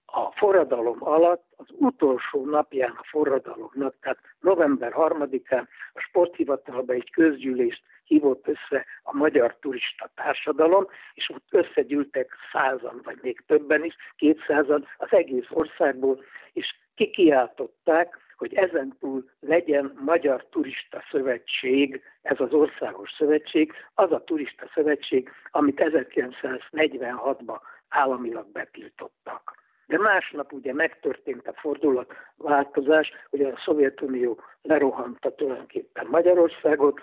a 0.06 0.30
forradalom 0.30 0.96
alatt, 1.00 1.44
az 1.56 1.66
utolsó 1.70 2.44
napján 2.44 2.94
a 2.96 3.04
forradalomnak, 3.10 3.94
tehát 4.00 4.18
november 4.40 4.92
3-án 4.96 5.66
a 5.92 6.00
sporthivatalban 6.00 6.96
egy 6.96 7.10
közgyűlést 7.10 7.82
hívott 8.04 8.48
össze 8.48 8.84
a 9.02 9.16
magyar 9.16 9.56
turista 9.60 10.10
társadalom, 10.14 10.86
és 11.14 11.30
ott 11.30 11.46
összegyűltek 11.50 12.32
százan, 12.52 13.00
vagy 13.04 13.18
még 13.22 13.42
többen 13.46 13.84
is, 13.84 13.96
kétszázan 14.16 14.86
az 14.96 15.08
egész 15.10 15.46
országból, 15.50 16.24
és 16.52 16.74
kikiáltották, 16.94 18.18
hogy 18.36 18.54
ezentúl 18.54 19.30
legyen 19.40 19.98
Magyar 20.04 20.46
Turista 20.50 21.02
Szövetség, 21.10 22.02
ez 22.22 22.40
az 22.40 22.52
országos 22.52 23.10
szövetség, 23.18 23.72
az 23.94 24.12
a 24.12 24.24
turista 24.24 24.70
szövetség, 24.74 25.30
amit 25.50 25.82
1946-ban 25.84 27.58
államilag 27.88 28.52
betiltottak. 28.52 29.65
De 29.86 29.98
másnap 29.98 30.52
ugye 30.52 30.72
megtörtént 30.72 31.48
a 31.48 31.52
fordulat-változás, 31.52 33.12
hogy 33.30 33.40
a 33.40 33.58
Szovjetunió 33.64 34.40
lerohanta 34.62 35.34
tulajdonképpen 35.34 36.06
Magyarországot, 36.10 37.00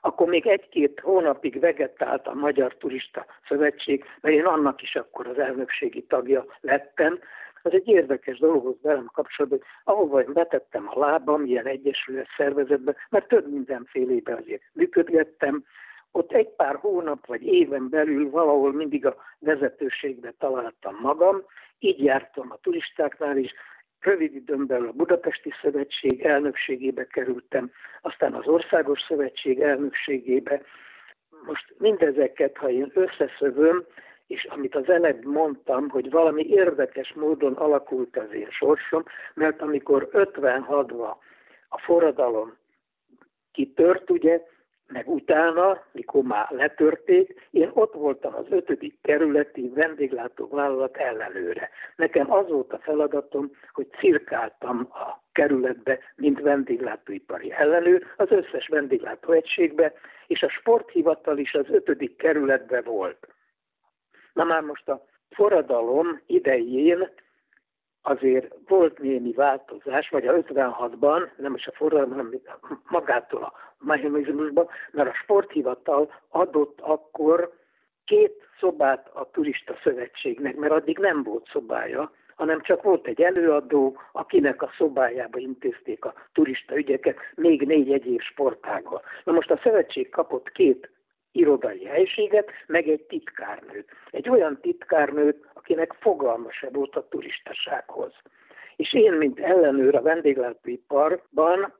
akkor 0.00 0.28
még 0.28 0.46
egy-két 0.46 1.00
hónapig 1.00 1.60
vegetált 1.60 2.26
a 2.26 2.34
Magyar 2.34 2.74
Turista 2.76 3.26
Szövetség, 3.48 4.04
mert 4.20 4.34
én 4.34 4.44
annak 4.44 4.82
is 4.82 4.96
akkor 4.96 5.26
az 5.26 5.38
elnökségi 5.38 6.02
tagja 6.02 6.44
lettem, 6.60 7.18
az 7.62 7.72
egy 7.72 7.88
érdekes 7.88 8.38
dolog 8.38 8.62
volt 8.62 8.80
velem 8.82 9.10
kapcsolatban, 9.12 9.58
hogy 9.58 9.94
ahova 9.94 10.20
én 10.20 10.32
betettem 10.32 10.88
a 10.88 10.98
lábam 10.98 11.44
ilyen 11.44 11.66
egyesület 11.66 12.26
szervezetbe, 12.36 12.94
mert 13.10 13.28
több 13.28 13.52
mindenfélébe 13.52 14.34
azért 14.34 14.62
működgettem, 14.72 15.64
ott 16.12 16.32
egy 16.32 16.48
pár 16.48 16.76
hónap 16.76 17.26
vagy 17.26 17.42
éven 17.42 17.88
belül 17.88 18.30
valahol 18.30 18.72
mindig 18.72 19.06
a 19.06 19.16
vezetőségbe 19.38 20.34
találtam 20.38 20.98
magam, 21.00 21.42
így 21.78 22.04
jártam 22.04 22.50
a 22.50 22.58
turistáknál 22.62 23.36
is, 23.36 23.52
rövid 24.00 24.34
időn 24.34 24.66
belül 24.66 24.88
a 24.88 24.92
Budapesti 24.92 25.52
Szövetség 25.62 26.20
elnökségébe 26.20 27.06
kerültem, 27.06 27.70
aztán 28.02 28.34
az 28.34 28.46
Országos 28.46 29.00
Szövetség 29.00 29.60
elnökségébe. 29.60 30.62
Most 31.46 31.74
mindezeket, 31.78 32.56
ha 32.56 32.70
én 32.70 32.90
összeszövöm, 32.94 33.84
és 34.26 34.44
amit 34.44 34.74
az 34.74 34.88
előbb 34.88 35.24
mondtam, 35.24 35.88
hogy 35.88 36.10
valami 36.10 36.46
érdekes 36.48 37.12
módon 37.12 37.52
alakult 37.52 38.16
az 38.16 38.32
én 38.32 38.50
sorsom, 38.50 39.04
mert 39.34 39.62
amikor 39.62 40.08
56-ban 40.12 41.14
a 41.68 41.78
forradalom 41.78 42.56
kitört, 43.52 44.10
ugye, 44.10 44.40
meg 44.88 45.08
utána, 45.08 45.82
mikor 45.92 46.22
már 46.22 46.46
letörték, 46.50 47.48
én 47.50 47.70
ott 47.72 47.92
voltam 47.94 48.34
az 48.34 48.46
ötödik 48.50 48.98
kerületi 49.02 49.72
vendéglátóvállalat 49.74 50.96
ellenőre. 50.96 51.70
Nekem 51.96 52.32
az 52.32 52.48
volt 52.48 52.72
a 52.72 52.78
feladatom, 52.78 53.50
hogy 53.72 53.86
cirkáltam 53.98 54.88
a 54.90 55.22
kerületbe, 55.32 55.98
mint 56.16 56.40
vendéglátóipari 56.40 57.52
ellenőr, 57.52 58.06
az 58.16 58.30
összes 58.30 58.68
vendéglátóegységbe, 58.68 59.92
és 60.26 60.42
a 60.42 60.48
sporthivatal 60.48 61.38
is 61.38 61.54
az 61.54 61.66
ötödik 61.68 62.16
kerületbe 62.16 62.82
volt. 62.82 63.28
Na 64.32 64.44
már 64.44 64.62
most 64.62 64.88
a 64.88 65.04
forradalom 65.30 66.20
idején 66.26 67.10
azért 68.08 68.54
volt 68.68 68.98
némi 68.98 69.32
változás, 69.32 70.08
vagy 70.08 70.26
a 70.26 70.32
56-ban, 70.32 71.28
nem 71.36 71.54
is 71.54 71.66
a 71.66 71.72
forradalom, 71.74 72.10
hanem 72.10 72.40
magától 72.88 73.42
a 73.42 73.52
mechanizmusban, 73.78 74.68
mert 74.90 75.08
a 75.08 75.14
sporthivatal 75.22 76.12
adott 76.28 76.80
akkor 76.80 77.52
két 78.04 78.32
szobát 78.60 79.10
a 79.12 79.30
turista 79.30 79.74
szövetségnek, 79.82 80.56
mert 80.56 80.72
addig 80.72 80.98
nem 80.98 81.22
volt 81.22 81.48
szobája, 81.52 82.12
hanem 82.34 82.60
csak 82.60 82.82
volt 82.82 83.06
egy 83.06 83.22
előadó, 83.22 83.98
akinek 84.12 84.62
a 84.62 84.72
szobájába 84.76 85.38
intézték 85.38 86.04
a 86.04 86.14
turista 86.32 86.76
ügyeket, 86.76 87.16
még 87.34 87.62
négy 87.62 87.92
egyéb 87.92 88.20
sportággal. 88.20 89.02
Na 89.24 89.32
most 89.32 89.50
a 89.50 89.60
szövetség 89.62 90.08
kapott 90.08 90.50
két 90.50 90.90
irodai 91.32 91.84
helységet, 91.84 92.50
meg 92.66 92.88
egy 92.88 93.02
titkárnőt. 93.02 93.88
Egy 94.10 94.28
olyan 94.28 94.58
titkárnőt, 94.60 95.46
akinek 95.54 95.92
fogalma 95.92 96.50
se 96.50 96.68
volt 96.72 96.96
a 96.96 97.08
turistasághoz. 97.08 97.95
Én, 98.96 99.12
mint 99.12 99.40
ellenőr 99.40 99.94
a 99.94 100.02
vendéglátóiparban 100.02 101.74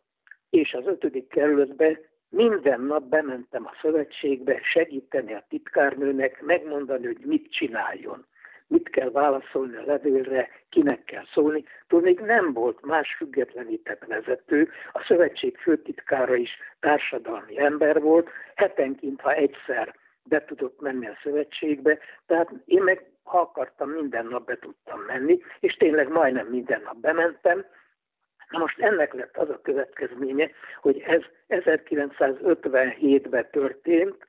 és 0.51 0.73
az 0.73 0.87
ötödik 0.87 1.29
kerületbe 1.29 2.01
minden 2.29 2.81
nap 2.81 3.03
bementem 3.03 3.67
a 3.67 3.77
szövetségbe 3.81 4.61
segíteni 4.63 5.35
a 5.35 5.45
titkárnőnek, 5.49 6.43
megmondani, 6.43 7.07
hogy 7.07 7.19
mit 7.25 7.53
csináljon 7.53 8.27
mit 8.67 8.89
kell 8.89 9.11
válaszolni 9.11 9.77
a 9.77 9.85
levélre, 9.87 10.49
kinek 10.69 11.05
kell 11.05 11.25
szólni. 11.33 11.65
Tudod, 11.89 12.05
még 12.05 12.21
nem 12.21 12.53
volt 12.53 12.85
más 12.85 13.15
függetlenített 13.17 14.05
vezető, 14.05 14.69
a 14.93 15.05
szövetség 15.09 15.57
főtitkára 15.57 16.35
is 16.35 16.51
társadalmi 16.81 17.59
ember 17.59 18.01
volt, 18.01 18.29
hetenként, 18.55 19.21
ha 19.21 19.33
egyszer 19.33 19.95
be 20.29 20.45
tudott 20.45 20.81
menni 20.81 21.07
a 21.07 21.19
szövetségbe, 21.23 21.99
tehát 22.27 22.51
én 22.65 22.83
meg, 22.83 23.11
ha 23.23 23.41
akartam, 23.41 23.91
minden 23.91 24.27
nap 24.27 24.47
be 24.47 24.59
tudtam 24.59 25.01
menni, 25.01 25.41
és 25.61 25.75
tényleg 25.75 26.09
majdnem 26.09 26.47
minden 26.47 26.83
nap 26.83 26.97
bementem, 26.97 27.65
Na 28.51 28.59
most 28.59 28.81
ennek 28.81 29.13
lett 29.13 29.37
az 29.37 29.51
a 29.51 29.61
következménye, 29.61 30.51
hogy 30.81 31.01
ez 31.01 31.23
1957-ben 31.49 33.51
történt, 33.51 34.27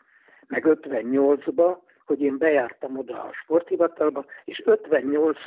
meg 0.48 0.64
58-ba, 0.68 1.78
hogy 2.06 2.22
én 2.22 2.38
bejártam 2.38 2.98
oda 2.98 3.24
a 3.24 3.34
sporthivatalba, 3.34 4.26
és 4.46 4.62
58 4.66 5.38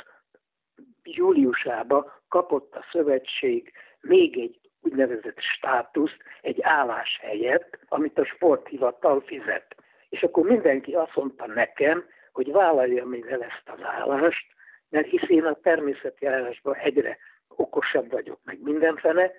júliusába 1.03 2.21
kapott 2.27 2.75
a 2.75 2.85
szövetség 2.91 3.71
még 4.01 4.37
egy 4.37 4.59
úgynevezett 4.81 5.39
státuszt, 5.39 6.17
egy 6.41 6.61
álláshelyet, 6.61 7.79
amit 7.87 8.19
a 8.19 8.25
sporthivatal 8.25 9.21
fizet. 9.21 9.75
És 10.11 10.23
akkor 10.23 10.43
mindenki 10.43 10.93
azt 10.93 11.15
mondta 11.15 11.47
nekem, 11.47 12.05
hogy 12.31 12.51
vállaljam 12.51 13.13
én 13.13 13.25
el 13.27 13.43
ezt 13.43 13.69
az 13.75 13.79
állást, 13.83 14.45
mert 14.89 15.07
hisz 15.07 15.29
én 15.29 15.43
a 15.43 15.53
természeti 15.53 16.25
állásban 16.25 16.75
egyre 16.75 17.17
okosabb 17.47 18.11
vagyok, 18.11 18.39
meg 18.43 18.61
mindenfene, 18.61 19.31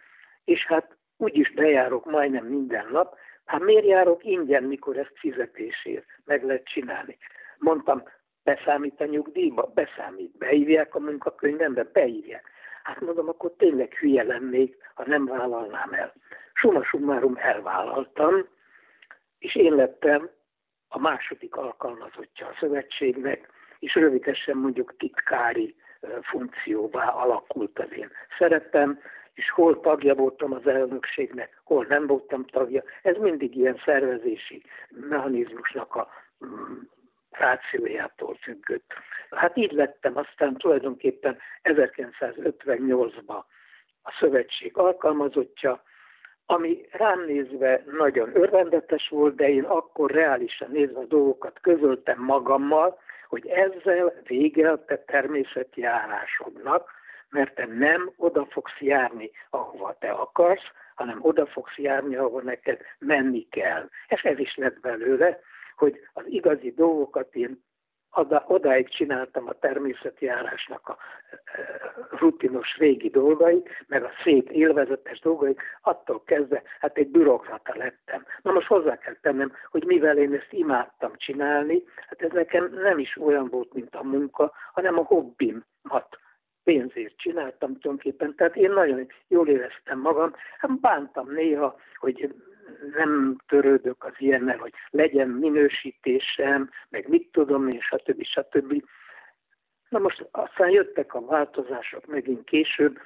és 0.44 0.66
hát 0.66 0.96
úgyis 1.16 1.52
bejárok 1.52 2.10
majdnem 2.10 2.46
minden 2.46 2.88
nap, 2.90 3.16
hát 3.44 3.60
miért 3.60 3.86
járok 3.86 4.24
ingyen, 4.24 4.62
mikor 4.62 4.96
ezt 4.96 5.12
fizetésért 5.14 6.04
meg 6.24 6.44
lehet 6.44 6.64
csinálni? 6.64 7.18
Mondtam, 7.58 8.02
beszámít 8.44 9.00
a 9.00 9.04
nyugdíjba? 9.04 9.70
Beszámít. 9.74 10.38
Beírják 10.38 10.94
a 10.94 11.00
munkakönyvembe? 11.00 11.82
Beírják. 11.92 12.50
Hát 12.82 13.00
mondom, 13.00 13.28
akkor 13.28 13.52
tényleg 13.56 13.92
hülye 13.94 14.22
lennék, 14.22 14.76
ha 14.94 15.04
nem 15.06 15.24
vállalnám 15.24 15.92
el. 15.92 16.12
Suma 16.52 16.84
summarum 16.84 17.36
elvállaltam, 17.36 18.46
és 19.38 19.56
én 19.56 19.74
lettem 19.74 20.30
a 20.94 20.98
második 20.98 21.56
alkalmazottja 21.56 22.46
a 22.46 22.56
szövetségnek, 22.60 23.48
és 23.78 23.94
rövidesen 23.94 24.56
mondjuk 24.56 24.96
titkári 24.96 25.76
funkcióvá 26.22 27.08
alakult 27.08 27.78
az 27.78 27.92
én 27.96 28.10
szerepem, 28.38 29.00
és 29.34 29.50
hol 29.50 29.80
tagja 29.80 30.14
voltam 30.14 30.52
az 30.52 30.66
elnökségnek, 30.66 31.60
hol 31.64 31.86
nem 31.88 32.06
voltam 32.06 32.44
tagja. 32.44 32.82
Ez 33.02 33.16
mindig 33.16 33.56
ilyen 33.56 33.80
szervezési 33.84 34.62
mechanizmusnak 34.88 35.94
a 35.94 36.08
mm, 36.44 36.78
rációjától 37.30 38.34
függött. 38.34 38.92
Hát 39.30 39.56
így 39.56 39.72
lettem 39.72 40.16
aztán 40.16 40.56
tulajdonképpen 40.56 41.38
1958-ban 41.62 43.42
a 44.02 44.16
szövetség 44.20 44.76
alkalmazottja, 44.76 45.82
ami 46.46 46.86
rám 46.90 47.24
nézve 47.24 47.84
nagyon 47.86 48.30
örvendetes 48.36 49.08
volt, 49.08 49.34
de 49.34 49.48
én 49.48 49.64
akkor 49.64 50.10
reálisan 50.10 50.70
nézve 50.70 51.00
a 51.00 51.04
dolgokat 51.04 51.60
közöltem 51.60 52.22
magammal, 52.22 52.98
hogy 53.28 53.46
ezzel 53.46 54.12
vége 54.26 54.70
a 54.70 54.84
te 54.84 54.96
természeti 54.96 55.80
járásodnak, 55.80 56.90
mert 57.30 57.54
te 57.54 57.66
nem 57.66 58.12
oda 58.16 58.46
fogsz 58.50 58.80
járni, 58.80 59.30
ahova 59.50 59.96
te 59.98 60.10
akarsz, 60.10 60.70
hanem 60.94 61.18
oda 61.20 61.46
fogsz 61.46 61.76
járni, 61.76 62.16
ahova 62.16 62.42
neked 62.42 62.80
menni 62.98 63.48
kell. 63.50 63.88
És 64.08 64.22
ez 64.22 64.38
is 64.38 64.56
lett 64.56 64.80
belőle, 64.80 65.40
hogy 65.76 66.00
az 66.12 66.24
igazi 66.26 66.72
dolgokat 66.76 67.34
én 67.34 67.62
oda, 68.12 68.44
odáig 68.46 68.88
csináltam 68.88 69.48
a 69.48 69.52
természeti 69.52 70.24
járásnak 70.24 70.88
a 70.88 70.96
rutinos 72.10 72.76
régi 72.76 73.08
dolgait, 73.08 73.68
meg 73.86 74.04
a 74.04 74.10
szép 74.22 74.50
élvezetes 74.50 75.20
dolgait, 75.20 75.60
attól 75.80 76.22
kezdve, 76.24 76.62
hát 76.80 76.96
egy 76.96 77.08
bürokrata 77.08 77.74
lettem. 77.76 78.26
Na 78.42 78.52
most 78.52 78.66
hozzá 78.66 78.98
kell 78.98 79.16
tennem, 79.20 79.52
hogy 79.70 79.84
mivel 79.84 80.18
én 80.18 80.34
ezt 80.34 80.52
imádtam 80.52 81.12
csinálni, 81.16 81.82
hát 82.08 82.22
ez 82.22 82.30
nekem 82.30 82.72
nem 82.74 82.98
is 82.98 83.16
olyan 83.16 83.48
volt, 83.48 83.72
mint 83.72 83.94
a 83.94 84.02
munka, 84.02 84.52
hanem 84.72 84.98
a 84.98 85.02
hobbimat 85.02 86.18
pénzért 86.64 87.16
csináltam 87.16 87.78
tulajdonképpen. 87.78 88.34
Tehát 88.34 88.56
én 88.56 88.70
nagyon 88.70 89.06
jól 89.28 89.48
éreztem 89.48 89.98
magam. 89.98 90.34
Hát 90.58 90.80
bántam 90.80 91.30
néha, 91.30 91.76
hogy 91.96 92.34
nem 92.94 93.36
törődök 93.46 94.04
az 94.04 94.12
ilyennel, 94.18 94.56
hogy 94.56 94.72
legyen 94.90 95.28
minősítésem, 95.28 96.70
meg 96.88 97.08
mit 97.08 97.28
tudom 97.32 97.68
én, 97.68 97.80
stb. 97.80 98.22
stb. 98.22 98.84
Na 99.88 99.98
most 99.98 100.28
aztán 100.30 100.70
jöttek 100.70 101.14
a 101.14 101.24
változások 101.24 102.06
megint 102.06 102.44
később, 102.44 102.98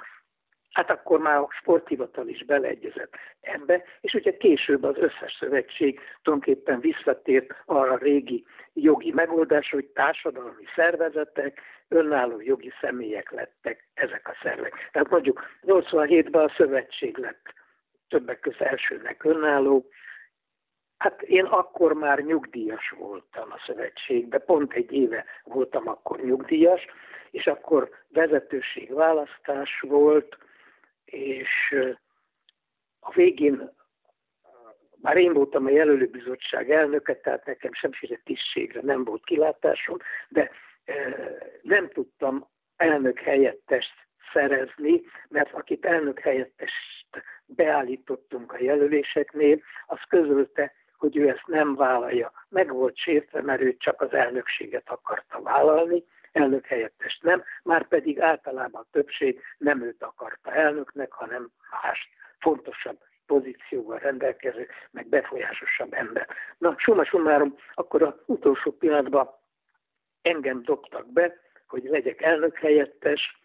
Hát 0.71 0.89
akkor 0.89 1.19
már 1.19 1.37
a 1.37 1.47
sporthivatal 1.51 2.27
is 2.27 2.45
beleegyezett 2.45 3.15
ebbe, 3.41 3.83
és 4.01 4.13
ugye 4.13 4.37
később 4.37 4.83
az 4.83 4.97
összes 4.97 5.35
szövetség 5.39 5.99
tulajdonképpen 6.23 6.79
visszatért 6.79 7.53
arra 7.65 7.97
régi 7.97 8.45
jogi 8.73 9.11
megoldásra, 9.11 9.77
hogy 9.77 9.87
társadalmi 9.87 10.65
szervezetek, 10.75 11.61
önálló 11.87 12.41
jogi 12.41 12.71
személyek 12.81 13.31
lettek 13.31 13.87
ezek 13.93 14.27
a 14.27 14.37
szervek. 14.41 14.89
Tehát 14.91 15.09
mondjuk 15.09 15.43
87-ben 15.65 16.43
a 16.43 16.53
szövetség 16.57 17.17
lett 17.17 17.53
többek 18.07 18.39
között 18.39 18.61
elsőnek 18.61 19.23
önálló. 19.23 19.85
Hát 20.97 21.21
én 21.21 21.45
akkor 21.45 21.93
már 21.93 22.19
nyugdíjas 22.19 22.93
voltam 22.97 23.51
a 23.51 23.61
szövetségben, 23.65 24.43
pont 24.45 24.73
egy 24.73 24.91
éve 24.91 25.25
voltam 25.43 25.87
akkor 25.87 26.19
nyugdíjas, 26.19 26.85
és 27.31 27.47
akkor 27.47 27.89
vezetőségválasztás 28.09 29.79
volt, 29.87 30.37
és 31.11 31.75
a 32.99 33.11
végén 33.13 33.71
már 35.01 35.17
én 35.17 35.33
voltam 35.33 35.65
a 35.65 35.69
jelölőbizottság 35.69 36.71
elnöke, 36.71 37.15
tehát 37.15 37.45
nekem 37.45 37.73
semmiféle 37.73 38.19
tisztségre 38.23 38.79
nem 38.83 39.03
volt 39.03 39.23
kilátásom, 39.25 39.97
de 40.29 40.51
nem 41.61 41.89
tudtam 41.89 42.47
elnök 42.75 43.19
helyettest 43.19 43.93
szerezni, 44.33 45.01
mert 45.29 45.53
akit 45.53 45.85
elnök 45.85 46.19
helyettest 46.19 47.23
beállítottunk 47.45 48.53
a 48.53 48.63
jelöléseknél, 48.63 49.61
az 49.87 49.99
közölte, 50.09 50.73
hogy 50.97 51.17
ő 51.17 51.29
ezt 51.29 51.47
nem 51.47 51.75
vállalja. 51.75 52.31
Meg 52.49 52.71
volt 52.73 52.97
sértve, 52.97 53.41
mert 53.41 53.61
ő 53.61 53.75
csak 53.77 54.01
az 54.01 54.13
elnökséget 54.13 54.89
akarta 54.89 55.41
vállalni, 55.41 56.03
elnök 56.39 56.65
helyettest 56.65 57.23
nem, 57.23 57.43
már 57.63 57.87
pedig 57.87 58.19
általában 58.19 58.81
a 58.81 58.89
többség 58.91 59.41
nem 59.57 59.81
őt 59.81 60.03
akarta 60.03 60.53
elnöknek, 60.53 61.11
hanem 61.11 61.49
más 61.83 62.09
fontosabb 62.39 62.97
pozícióval 63.25 63.97
rendelkező, 63.97 64.67
meg 64.91 65.07
befolyásosabb 65.07 65.93
ember. 65.93 66.27
Na, 66.57 66.75
summa 66.77 67.05
summarum, 67.05 67.55
akkor 67.73 68.01
az 68.01 68.13
utolsó 68.25 68.71
pillanatban 68.71 69.29
engem 70.21 70.61
dobtak 70.63 71.13
be, 71.13 71.35
hogy 71.67 71.83
legyek 71.83 72.21
elnök 72.21 72.57
helyettes, 72.57 73.37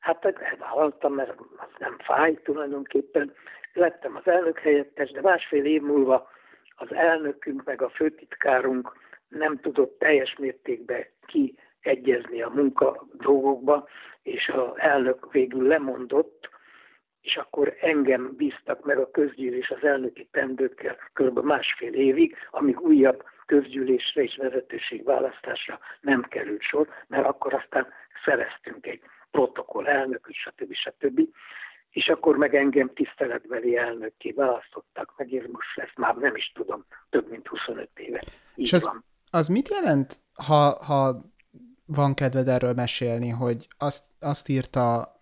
Hát 0.00 0.24
elvállaltam, 0.24 1.14
mert 1.14 1.30
az 1.56 1.68
nem 1.78 1.98
fáj 1.98 2.34
tulajdonképpen. 2.42 3.32
Lettem 3.72 4.16
az 4.16 4.26
elnök 4.26 4.58
helyettes, 4.58 5.10
de 5.10 5.20
másfél 5.20 5.64
év 5.64 5.82
múlva 5.82 6.30
az 6.76 6.92
elnökünk 6.92 7.64
meg 7.64 7.82
a 7.82 7.88
főtitkárunk 7.88 8.92
nem 9.28 9.60
tudott 9.60 9.98
teljes 9.98 10.36
mértékben 10.38 11.06
kiegyezni 11.82 12.42
a 12.42 12.48
munka 12.54 13.06
dolgokba, 13.12 13.88
és 14.22 14.48
az 14.48 14.78
elnök 14.78 15.32
végül 15.32 15.66
lemondott, 15.66 16.48
és 17.20 17.36
akkor 17.36 17.76
engem 17.80 18.34
bíztak 18.36 18.84
meg 18.84 18.98
a 18.98 19.10
közgyűlés 19.10 19.70
az 19.70 19.84
elnöki 19.84 20.28
tendőkkel 20.30 20.96
kb. 21.12 21.38
másfél 21.38 21.92
évig, 21.92 22.36
amíg 22.50 22.80
újabb 22.80 23.24
közgyűlésre 23.46 24.22
és 24.22 24.36
vezetőségválasztásra 24.36 25.78
nem 26.00 26.22
került 26.22 26.62
sor, 26.62 26.88
mert 27.06 27.26
akkor 27.26 27.54
aztán 27.54 27.86
szereztünk 28.24 28.86
egy 28.86 29.00
protokoll 29.30 29.86
elnök, 29.86 30.28
stb. 30.30 30.72
stb. 30.72 31.20
És 31.90 32.08
akkor 32.08 32.36
meg 32.36 32.54
engem 32.54 32.90
tiszteletbeli 32.94 33.76
elnökké 33.76 34.30
választottak, 34.30 35.14
meg 35.16 35.32
én 35.32 35.48
most 35.52 35.78
ezt 35.78 35.96
már 35.96 36.16
nem 36.16 36.36
is 36.36 36.52
tudom, 36.54 36.84
több 37.10 37.30
mint 37.30 37.46
25 37.46 37.88
éve. 37.94 38.22
Így 38.54 38.64
és 38.64 38.72
az, 38.72 38.84
van. 38.84 39.04
az 39.30 39.48
mit 39.48 39.68
jelent, 39.68 40.14
ha, 40.46 40.84
ha 40.84 41.20
van 41.94 42.14
kedved 42.14 42.48
erről 42.48 42.72
mesélni, 42.72 43.28
hogy 43.28 43.68
azt, 43.78 44.04
azt 44.20 44.48
írta 44.48 45.14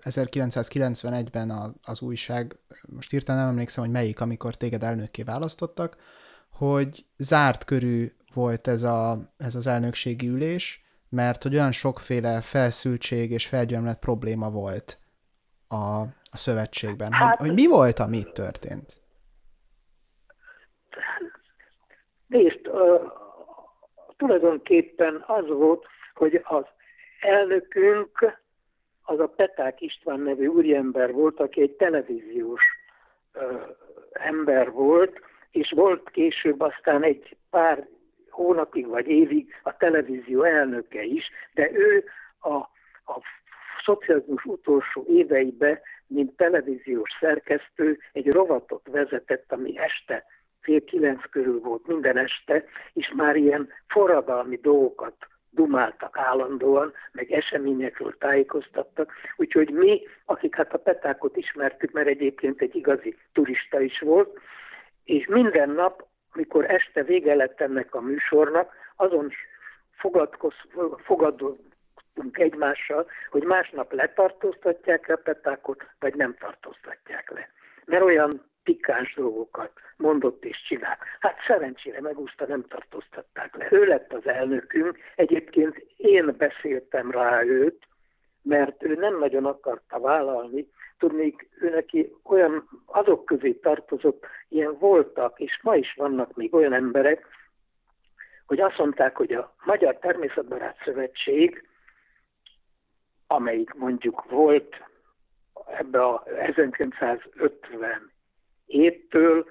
1991-ben 0.00 1.50
az, 1.50 1.72
az 1.82 2.00
újság, 2.00 2.56
most 2.86 3.12
írta 3.12 3.34
nem 3.34 3.48
emlékszem, 3.48 3.84
hogy 3.84 3.92
melyik, 3.92 4.20
amikor 4.20 4.54
téged 4.54 4.82
elnökké 4.82 5.22
választottak, 5.22 5.96
hogy 6.50 7.06
zárt 7.16 7.64
körű 7.64 8.12
volt 8.34 8.66
ez, 8.66 8.82
a, 8.82 9.32
ez 9.36 9.54
az 9.54 9.66
elnökségi 9.66 10.28
ülés, 10.28 10.84
mert 11.08 11.42
hogy 11.42 11.54
olyan 11.54 11.72
sokféle 11.72 12.40
felszültség 12.40 13.30
és 13.30 13.46
felgyömlet 13.46 13.98
probléma 13.98 14.50
volt 14.50 14.98
a, 15.68 16.00
a 16.30 16.36
szövetségben. 16.36 17.12
Hát, 17.12 17.36
hogy, 17.36 17.46
hogy 17.46 17.56
mi 17.56 17.66
volt, 17.66 17.98
ami 17.98 18.16
itt 18.16 18.32
történt? 18.32 19.02
Nézd, 22.26 22.60
tulajdonképpen 24.16 25.24
az 25.26 25.48
volt, 25.48 25.86
hogy 26.14 26.40
az 26.44 26.64
elnökünk 27.20 28.42
az 29.02 29.20
a 29.20 29.26
Peták 29.26 29.80
István 29.80 30.20
nevű 30.20 30.46
úriember 30.46 31.12
volt, 31.12 31.40
aki 31.40 31.60
egy 31.60 31.72
televíziós 31.72 32.62
ö, 33.32 33.56
ember 34.12 34.70
volt, 34.70 35.20
és 35.50 35.72
volt 35.76 36.10
később 36.10 36.60
aztán 36.60 37.02
egy 37.02 37.36
pár 37.50 37.86
hónapig 38.30 38.86
vagy 38.86 39.08
évig 39.08 39.54
a 39.62 39.76
televízió 39.76 40.42
elnöke 40.42 41.02
is, 41.02 41.30
de 41.54 41.70
ő 41.72 42.04
a, 42.40 42.54
a 42.54 43.20
szocializmus 43.84 44.44
utolsó 44.44 45.04
éveibe, 45.08 45.80
mint 46.06 46.36
televíziós 46.36 47.10
szerkesztő 47.20 47.98
egy 48.12 48.32
rovatot 48.32 48.88
vezetett, 48.90 49.52
ami 49.52 49.78
este 49.78 50.24
fél 50.60 50.84
kilenc 50.84 51.30
körül 51.30 51.60
volt 51.60 51.86
minden 51.86 52.16
este, 52.16 52.64
és 52.92 53.12
már 53.16 53.36
ilyen 53.36 53.68
forradalmi 53.86 54.56
dolgokat 54.56 55.16
dumáltak 55.54 56.18
állandóan, 56.18 56.92
meg 57.12 57.32
eseményekről 57.32 58.16
tájékoztattak. 58.18 59.12
Úgyhogy 59.36 59.70
mi, 59.70 60.02
akik 60.24 60.54
hát 60.54 60.74
a 60.74 60.78
Petákot 60.78 61.36
ismertük, 61.36 61.92
mert 61.92 62.08
egyébként 62.08 62.60
egy 62.60 62.76
igazi 62.76 63.16
turista 63.32 63.80
is 63.80 64.00
volt, 64.00 64.38
és 65.04 65.26
minden 65.26 65.70
nap, 65.70 66.06
mikor 66.32 66.70
este 66.70 67.02
vége 67.02 67.34
lett 67.34 67.60
ennek 67.60 67.94
a 67.94 68.00
műsornak, 68.00 68.72
azon 68.96 69.32
fogadtunk 71.04 72.38
egymással, 72.38 73.06
hogy 73.30 73.42
másnap 73.42 73.92
letartóztatják 73.92 75.08
a 75.08 75.16
Petákot, 75.16 75.86
vagy 75.98 76.14
nem 76.14 76.34
tartóztatják 76.38 77.30
le. 77.30 77.48
Mert 77.84 78.02
olyan 78.02 78.42
pikáns 78.64 79.14
dolgokat 79.14 79.72
mondott 79.96 80.44
és 80.44 80.62
csinált. 80.68 80.98
Hát 81.20 81.36
szerencsére 81.46 82.00
megúszta, 82.00 82.46
nem 82.46 82.64
tartóztatták 82.68 83.56
le. 83.56 83.68
Ő 83.70 83.84
lett 83.84 84.12
az 84.12 84.26
elnökünk, 84.26 84.98
egyébként 85.16 85.86
én 85.96 86.34
beszéltem 86.38 87.10
rá 87.10 87.42
őt, 87.42 87.86
mert 88.42 88.82
ő 88.82 88.94
nem 88.94 89.18
nagyon 89.18 89.44
akarta 89.46 90.00
vállalni, 90.00 90.68
tudnék, 90.98 91.48
ő 91.60 91.70
neki 91.70 92.12
olyan 92.24 92.68
azok 92.86 93.24
közé 93.24 93.52
tartozott, 93.52 94.26
ilyen 94.48 94.78
voltak, 94.78 95.40
és 95.40 95.60
ma 95.62 95.76
is 95.76 95.94
vannak 95.94 96.36
még 96.36 96.54
olyan 96.54 96.72
emberek, 96.72 97.26
hogy 98.46 98.60
azt 98.60 98.78
mondták, 98.78 99.16
hogy 99.16 99.32
a 99.32 99.54
Magyar 99.64 99.98
Természetbarát 99.98 100.76
Szövetség, 100.84 101.68
amelyik 103.26 103.72
mondjuk 103.74 104.24
volt 104.30 104.76
ebbe 105.66 106.04
a 106.04 106.22
1950 106.26 108.13
7-től 108.74 109.44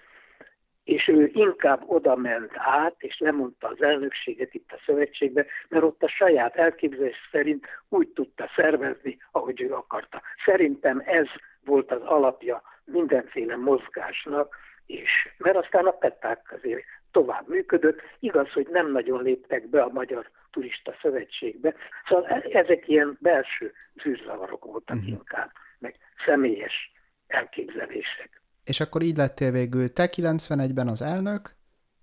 és 0.87 1.09
ő 1.09 1.31
inkább 1.33 1.83
oda 1.87 2.17
ment 2.17 2.51
át, 2.55 2.95
és 2.99 3.19
lemondta 3.19 3.69
az 3.69 3.83
elnökséget 3.83 4.55
itt 4.55 4.73
a 4.73 4.81
szövetségbe, 4.87 5.47
mert 5.69 5.85
ott 5.85 6.03
a 6.03 6.09
saját 6.09 6.57
elképzelés 6.57 7.17
szerint 7.31 7.67
úgy 7.89 8.09
tudta 8.09 8.51
szervezni, 8.57 9.19
ahogy 9.33 9.61
ő 9.61 9.73
akarta. 9.73 10.23
Szerintem 10.45 11.03
ez 11.05 11.27
volt 11.65 11.93
az 11.93 12.03
alapja 12.03 12.63
mindenféle 12.85 13.57
mozgásnak, 13.57 14.57
és 14.87 15.11
mert 15.39 15.57
aztán 15.57 15.87
a 15.87 15.91
petták 15.91 16.53
azért 16.57 16.85
tovább 17.11 17.49
működött. 17.49 18.01
Igaz, 18.19 18.53
hogy 18.53 18.69
nem 18.71 18.93
nagyon 18.93 19.23
léptek 19.23 19.69
be 19.69 19.83
a 19.83 19.93
Magyar 19.93 20.31
Turista 20.51 20.95
Szövetségbe. 21.01 21.75
Szóval 22.09 22.43
ezek 22.53 22.89
ilyen 22.89 23.19
belső 23.21 23.73
zűrzavarok 24.03 24.65
voltak 24.65 24.97
uh-huh. 24.97 25.11
inkább, 25.11 25.51
meg 25.79 25.95
személyes 26.27 26.93
elképzelések. 27.27 28.41
És 28.67 28.81
akkor 28.81 29.03
így 29.03 29.17
lettél 29.17 29.51
végül 29.51 29.93
te 29.93 30.09
91-ben 30.17 30.89
az 30.89 31.03
elnök, 31.03 31.51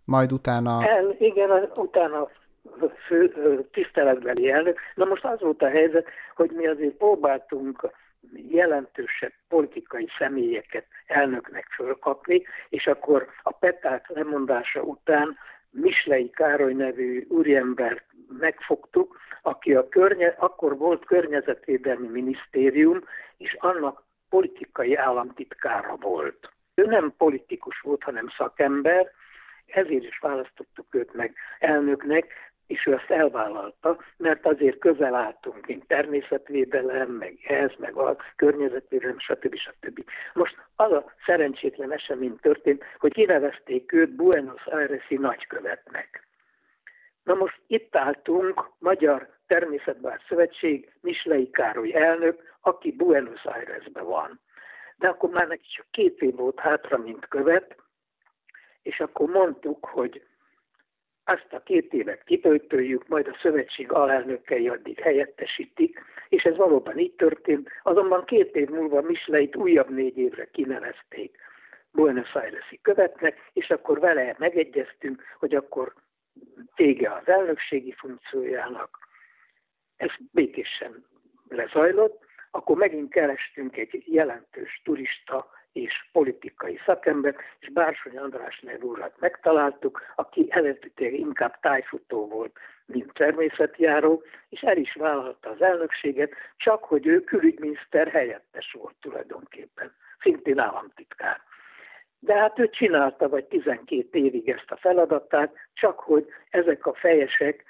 majd 0.05 0.31
utána... 0.31 0.87
El, 0.87 1.15
igen, 1.19 1.69
utána 1.75 2.29
fő, 3.07 3.33
tiszteletbeli 3.71 4.49
elnök. 4.49 4.79
Na 4.95 5.05
most 5.05 5.25
az 5.25 5.39
volt 5.39 5.61
a 5.61 5.69
helyzet, 5.69 6.07
hogy 6.35 6.51
mi 6.51 6.67
azért 6.67 6.95
próbáltunk 6.95 7.89
jelentősebb 8.49 9.33
politikai 9.47 10.07
személyeket 10.17 10.85
elnöknek 11.07 11.65
fölkapni, 11.75 12.43
és 12.69 12.87
akkor 12.87 13.27
a 13.43 13.51
Peták 13.51 14.09
lemondása 14.09 14.81
után 14.81 15.37
Mislei 15.69 16.29
Károly 16.29 16.73
nevű 16.73 17.25
úriembert 17.29 18.05
megfogtuk, 18.39 19.17
aki 19.41 19.73
a 19.73 19.89
környe, 19.89 20.35
akkor 20.37 20.77
volt 20.77 21.05
környezetvédelmi 21.05 22.07
minisztérium, 22.07 23.03
és 23.37 23.57
annak 23.59 24.03
politikai 24.29 24.95
államtitkára 24.95 25.95
volt. 25.99 26.52
Ő 26.75 26.85
nem 26.85 27.13
politikus 27.17 27.79
volt, 27.79 28.03
hanem 28.03 28.27
szakember, 28.37 29.11
ezért 29.65 30.03
is 30.03 30.19
választottuk 30.19 30.95
őt 30.95 31.13
meg 31.13 31.35
elnöknek, 31.59 32.33
és 32.67 32.85
ő 32.85 32.93
azt 32.93 33.11
elvállalta, 33.11 33.97
mert 34.17 34.45
azért 34.45 34.77
közel 34.77 35.15
álltunk, 35.15 35.67
mint 35.67 35.87
természetvédelem, 35.87 37.09
meg 37.11 37.37
ez, 37.47 37.71
meg 37.77 37.95
a 37.95 38.15
környezetvédelem, 38.35 39.19
stb. 39.19 39.55
stb. 39.55 40.03
Most 40.33 40.55
az 40.75 40.91
a 40.91 41.11
szerencsétlen 41.25 41.91
esemény 41.91 42.37
történt, 42.41 42.83
hogy 42.97 43.13
kinevezték 43.13 43.91
őt 43.91 44.15
Buenos 44.15 44.65
Aires-i 44.65 45.15
nagykövetnek. 45.15 46.27
Na 47.23 47.33
most 47.33 47.61
itt 47.67 47.95
álltunk, 47.95 48.69
Magyar 48.79 49.29
Természetbár 49.47 50.21
Szövetség, 50.27 50.91
Mislei 51.01 51.49
Károly 51.49 51.95
elnök, 51.95 52.41
aki 52.61 52.91
Buenos 52.91 53.45
Airesben 53.45 54.05
van 54.05 54.39
de 55.03 55.09
akkor 55.09 55.29
már 55.29 55.47
neki 55.47 55.67
csak 55.75 55.85
két 55.91 56.21
év 56.21 56.35
volt 56.35 56.59
hátra, 56.59 56.97
mint 56.97 57.27
követ, 57.27 57.75
és 58.81 58.99
akkor 58.99 59.29
mondtuk, 59.29 59.85
hogy 59.85 60.23
azt 61.23 61.47
a 61.53 61.63
két 61.63 61.93
évet 61.93 62.23
kitöltöljük, 62.23 63.07
majd 63.07 63.27
a 63.27 63.37
szövetség 63.41 63.91
alelnökei 63.91 64.67
addig 64.67 64.99
helyettesítik, 64.99 65.99
és 66.29 66.43
ez 66.43 66.55
valóban 66.55 66.97
így 66.97 67.13
történt, 67.13 67.69
azonban 67.81 68.25
két 68.25 68.55
év 68.55 68.69
múlva 68.69 69.01
Misleit 69.01 69.55
újabb 69.55 69.89
négy 69.89 70.17
évre 70.17 70.49
kinevezték 70.51 71.37
Buenos 71.91 72.33
Aires-i 72.33 72.79
követnek, 72.81 73.49
és 73.53 73.69
akkor 73.69 73.99
vele 73.99 74.35
megegyeztünk, 74.37 75.23
hogy 75.39 75.55
akkor 75.55 75.93
vége 76.75 77.11
az 77.11 77.27
elnökségi 77.27 77.91
funkciójának. 77.91 78.97
Ez 79.97 80.11
békésen 80.31 81.05
lezajlott, 81.47 82.31
akkor 82.55 82.77
megint 82.77 83.09
kerestünk 83.09 83.77
egy 83.77 84.03
jelentős 84.05 84.81
turista 84.83 85.49
és 85.71 85.93
politikai 86.11 86.79
szakember, 86.85 87.35
és 87.59 87.69
Bársony 87.69 88.17
András 88.17 88.59
nevű 88.59 88.85
urat 88.85 89.13
megtaláltuk, 89.19 90.01
aki 90.15 90.47
eredetileg 90.49 91.13
inkább 91.13 91.59
tájfutó 91.59 92.27
volt, 92.27 92.57
mint 92.85 93.13
természetjáró, 93.13 94.23
és 94.49 94.61
el 94.61 94.77
is 94.77 94.93
vállalta 94.93 95.49
az 95.49 95.61
elnökséget, 95.61 96.31
csak 96.57 96.83
hogy 96.83 97.07
ő 97.07 97.23
külügyminiszter 97.23 98.07
helyettes 98.07 98.75
volt 98.79 98.95
tulajdonképpen, 99.01 99.93
szintén 100.21 100.59
államtitkár. 100.59 101.41
De 102.19 102.33
hát 102.33 102.59
ő 102.59 102.69
csinálta 102.69 103.29
vagy 103.29 103.45
12 103.45 104.19
évig 104.19 104.49
ezt 104.49 104.71
a 104.71 104.77
feladatát, 104.77 105.55
csak 105.73 105.99
hogy 105.99 106.25
ezek 106.49 106.85
a 106.85 106.93
fejesek 106.93 107.63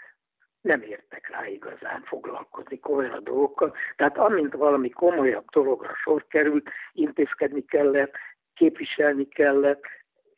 nem 0.64 0.82
értek 0.82 1.30
rá 1.30 1.48
igazán 1.48 2.02
foglalkozni 2.06 2.80
komolyan 2.80 3.12
a 3.12 3.20
dolgokkal. 3.20 3.76
Tehát 3.96 4.18
amint 4.18 4.54
valami 4.54 4.90
komolyabb 4.90 5.50
dologra 5.50 5.94
sor 6.04 6.28
került, 6.28 6.70
intézkedni 6.94 7.66
kellett, 7.66 8.14
képviselni 8.54 9.28
kellett, 9.28 9.84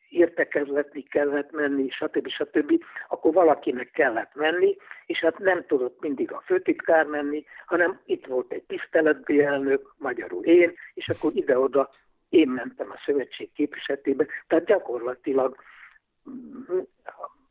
értekezletni 0.08 1.02
kellett 1.02 1.52
menni, 1.52 1.88
stb. 1.88 2.28
stb., 2.28 2.84
akkor 3.08 3.32
valakinek 3.32 3.90
kellett 3.90 4.34
menni, 4.34 4.76
és 5.06 5.18
hát 5.18 5.38
nem 5.38 5.64
tudott 5.66 6.00
mindig 6.00 6.32
a 6.32 6.42
főtitkár 6.46 7.06
menni, 7.06 7.44
hanem 7.66 8.00
itt 8.04 8.26
volt 8.26 8.52
egy 8.52 8.64
tiszteletbi 8.66 9.42
elnök, 9.42 9.94
magyarul 9.98 10.44
én, 10.44 10.74
és 10.94 11.08
akkor 11.08 11.30
ide-oda 11.34 11.90
én 12.28 12.48
mentem 12.48 12.90
a 12.90 13.02
szövetség 13.04 13.52
képviseletébe, 13.52 14.26
tehát 14.46 14.64
gyakorlatilag 14.64 15.56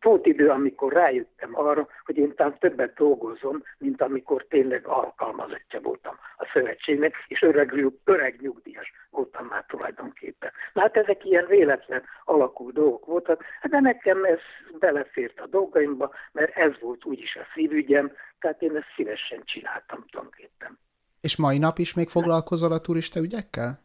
volt 0.06 0.26
idő, 0.26 0.50
amikor 0.50 0.94
rájöttem 0.94 1.52
arra, 1.54 1.88
hogy 2.06 2.18
én 2.18 2.36
talán 2.36 2.58
többet 2.60 2.94
dolgozom, 2.94 3.64
mint 3.78 4.02
amikor 4.02 4.46
tényleg 4.50 4.88
alkalmazottja 4.88 5.80
voltam 5.82 6.16
a 6.38 6.50
szövetségnek, 6.54 7.16
és 7.28 7.42
öreg, 7.42 7.92
öreg 8.04 8.42
nyugdíjas 8.42 8.92
voltam 9.10 9.46
már 9.46 9.66
tulajdonképpen. 9.68 10.52
Na 10.74 10.82
hát 10.82 10.98
ezek 10.98 11.26
ilyen 11.26 11.46
véletlen 11.48 12.04
alakú 12.24 12.72
dolgok 12.72 13.06
voltak, 13.06 13.44
hát 13.62 13.72
de 13.72 13.80
nekem 13.80 14.24
ez 14.24 14.40
belefért 14.80 15.40
a 15.40 15.48
dolgaimba, 15.48 16.14
mert 16.32 16.56
ez 16.56 16.72
volt 16.80 17.06
úgyis 17.06 17.36
a 17.36 17.46
szívügyem, 17.54 18.12
tehát 18.40 18.62
én 18.62 18.76
ezt 18.76 18.94
szívesen 18.96 19.42
csináltam 19.46 20.06
tulajdonképpen. 20.10 20.80
És 21.22 21.38
mai 21.38 21.58
nap 21.58 21.78
is 21.78 21.94
még 21.94 22.10
foglalkozol 22.10 22.72
a 22.72 22.82
turista 22.82 23.20
ügyekkel? 23.20 23.84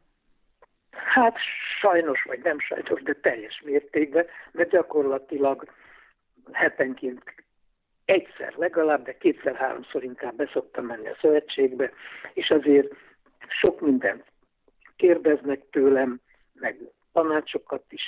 Hát 0.90 1.36
sajnos, 1.80 2.22
vagy 2.22 2.40
nem 2.42 2.58
sajnos, 2.58 3.02
de 3.02 3.12
teljes 3.12 3.62
mértékben, 3.64 4.26
mert 4.52 4.70
gyakorlatilag 4.70 5.64
hetenként 6.52 7.22
egyszer 8.04 8.54
legalább, 8.56 9.04
de 9.04 9.16
kétszer-háromszor 9.16 10.04
inkább 10.04 10.36
beszoktam 10.36 10.86
menni 10.86 11.08
a 11.08 11.16
szövetségbe, 11.20 11.90
és 12.32 12.50
azért 12.50 12.92
sok 13.48 13.80
mindent 13.80 14.24
kérdeznek 14.96 15.62
tőlem, 15.70 16.20
meg 16.52 16.78
tanácsokat 17.12 17.84
is 17.88 18.02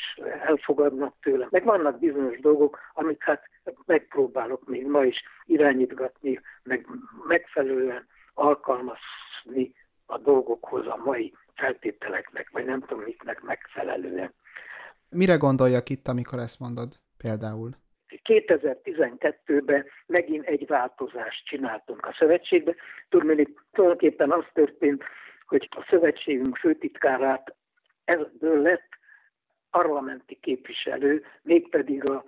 elfogadnak 0.46 1.14
tőlem, 1.22 1.48
meg 1.50 1.64
vannak 1.64 1.98
bizonyos 1.98 2.40
dolgok, 2.40 2.78
amit 2.92 3.22
hát 3.22 3.42
megpróbálok 3.86 4.66
még 4.66 4.86
ma 4.86 5.04
is 5.04 5.22
irányítgatni, 5.44 6.40
meg 6.62 6.86
megfelelően 7.26 8.06
alkalmazni 8.34 9.74
a 10.06 10.18
dolgokhoz 10.18 10.86
a 10.86 11.00
mai 11.04 11.34
feltételeknek, 11.54 12.50
vagy 12.50 12.64
nem 12.64 12.80
tudom 12.80 13.02
miknek 13.02 13.40
megfelelően. 13.42 14.34
Mire 15.08 15.36
gondoljak 15.36 15.88
itt, 15.88 16.08
amikor 16.08 16.38
ezt 16.38 16.60
mondod 16.60 16.98
például? 17.16 17.70
2012-ben 18.24 19.86
megint 20.06 20.46
egy 20.46 20.66
változást 20.66 21.46
csináltunk 21.46 22.06
a 22.06 22.14
szövetségbe. 22.18 22.74
Tudni, 23.08 23.48
tulajdonképpen 23.72 24.30
az 24.30 24.44
történt, 24.52 25.04
hogy 25.46 25.68
a 25.70 25.86
szövetségünk 25.88 26.56
főtitkárát 26.56 27.54
ebből 28.04 28.62
lett 28.62 28.88
parlamenti 29.70 30.38
képviselő, 30.40 31.24
mégpedig 31.42 32.10
a 32.10 32.24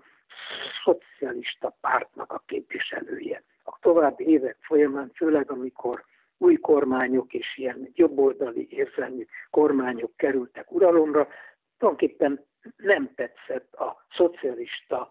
szocialista 0.85 1.77
pártnak 1.81 2.33
a 2.33 2.43
képviselője. 2.47 3.43
A 3.65 3.79
további 3.81 4.25
évek 4.27 4.57
folyamán, 4.61 5.11
főleg 5.15 5.51
amikor 5.51 6.05
új 6.39 6.57
kormányok 6.57 7.33
és 7.33 7.57
ilyen 7.57 7.91
jobboldali 7.95 8.67
érzelmű 8.71 9.27
kormányok 9.51 10.17
kerültek 10.17 10.73
uralomra, 10.73 11.29
tulajdonképpen 11.79 12.45
nem 12.77 13.15
tetszett 13.15 13.75
a 13.75 14.07
szocialista 14.17 15.11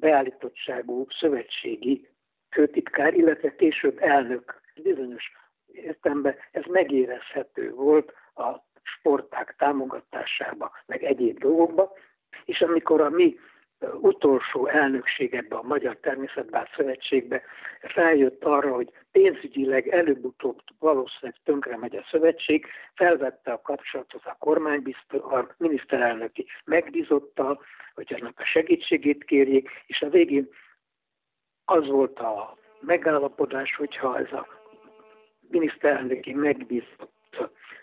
beállítottságú 0.00 1.06
szövetségi 1.18 2.08
főtitkár, 2.50 3.14
illetve 3.14 3.54
később 3.54 3.98
elnök. 3.98 4.60
Bizonyos 4.82 5.32
értemben 5.66 6.36
ez 6.52 6.64
megérezhető 6.64 7.70
volt 7.70 8.12
a 8.34 8.64
sporták 8.82 9.54
támogatásába, 9.58 10.72
meg 10.86 11.04
egyéb 11.04 11.38
dolgokba, 11.38 11.92
és 12.44 12.60
amikor 12.60 13.00
a 13.00 13.10
mi 13.10 13.36
utolsó 14.00 14.66
elnökségekben, 14.66 15.58
a 15.58 15.66
Magyar 15.66 15.96
Természetbár 15.96 16.68
Szövetségbe 16.76 17.42
rájött 17.80 18.44
arra, 18.44 18.74
hogy 18.74 18.90
pénzügyileg 19.12 19.88
előbb-utóbb 19.88 20.60
valószínűleg 20.78 21.40
tönkre 21.44 21.76
megy 21.76 21.96
a 21.96 22.06
szövetség, 22.10 22.66
felvette 22.94 23.52
a 23.52 23.60
kapcsolatot 23.60 24.24
a 24.24 24.36
kormánybiztos, 24.38 25.20
a 25.20 25.54
miniszterelnöki 25.56 26.46
megbízottal, 26.64 27.60
hogy 27.94 28.16
annak 28.20 28.40
a 28.40 28.44
segítségét 28.44 29.24
kérjék, 29.24 29.70
és 29.86 30.02
a 30.02 30.08
végén 30.08 30.48
az 31.64 31.86
volt 31.86 32.18
a 32.18 32.56
megállapodás, 32.80 33.74
hogyha 33.76 34.18
ez 34.18 34.32
a 34.32 34.46
miniszterelnöki 35.48 36.34
megbízott 36.34 37.14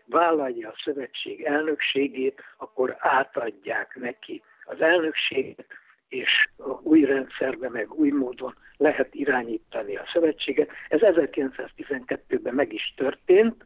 vállalja 0.05 0.69
a 0.69 0.79
szövetség 0.83 1.43
elnökségét, 1.43 2.41
akkor 2.57 2.95
átadják 2.99 3.95
neki 3.95 4.43
az 4.65 4.81
elnökséget, 4.81 5.65
és 6.13 6.49
új 6.81 7.01
rendszerben, 7.05 7.71
meg 7.71 7.93
új 7.93 8.09
módon 8.09 8.55
lehet 8.77 9.15
irányítani 9.15 9.95
a 9.95 10.03
szövetséget. 10.13 10.69
Ez 10.89 10.99
1912-ben 11.03 12.53
meg 12.53 12.73
is 12.73 12.93
történt. 12.97 13.65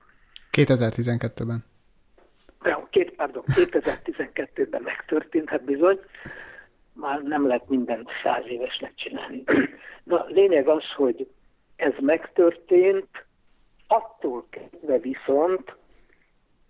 2012-ben. 0.51 1.65
Ja, 2.63 2.87
két, 2.91 3.11
pardon, 3.11 3.43
2012-ben 3.47 4.81
megtörtént, 4.81 5.49
hát 5.49 5.63
bizony. 5.63 5.99
Már 6.93 7.21
nem 7.21 7.47
lehet 7.47 7.69
mindent 7.69 8.09
száz 8.23 8.43
évesnek 8.47 8.93
csinálni. 8.95 9.43
Na, 10.03 10.25
lényeg 10.27 10.67
az, 10.67 10.83
hogy 10.95 11.27
ez 11.75 11.93
megtörtént, 11.99 13.25
attól 13.87 14.47
kezdve 14.49 14.97
viszont 14.97 15.75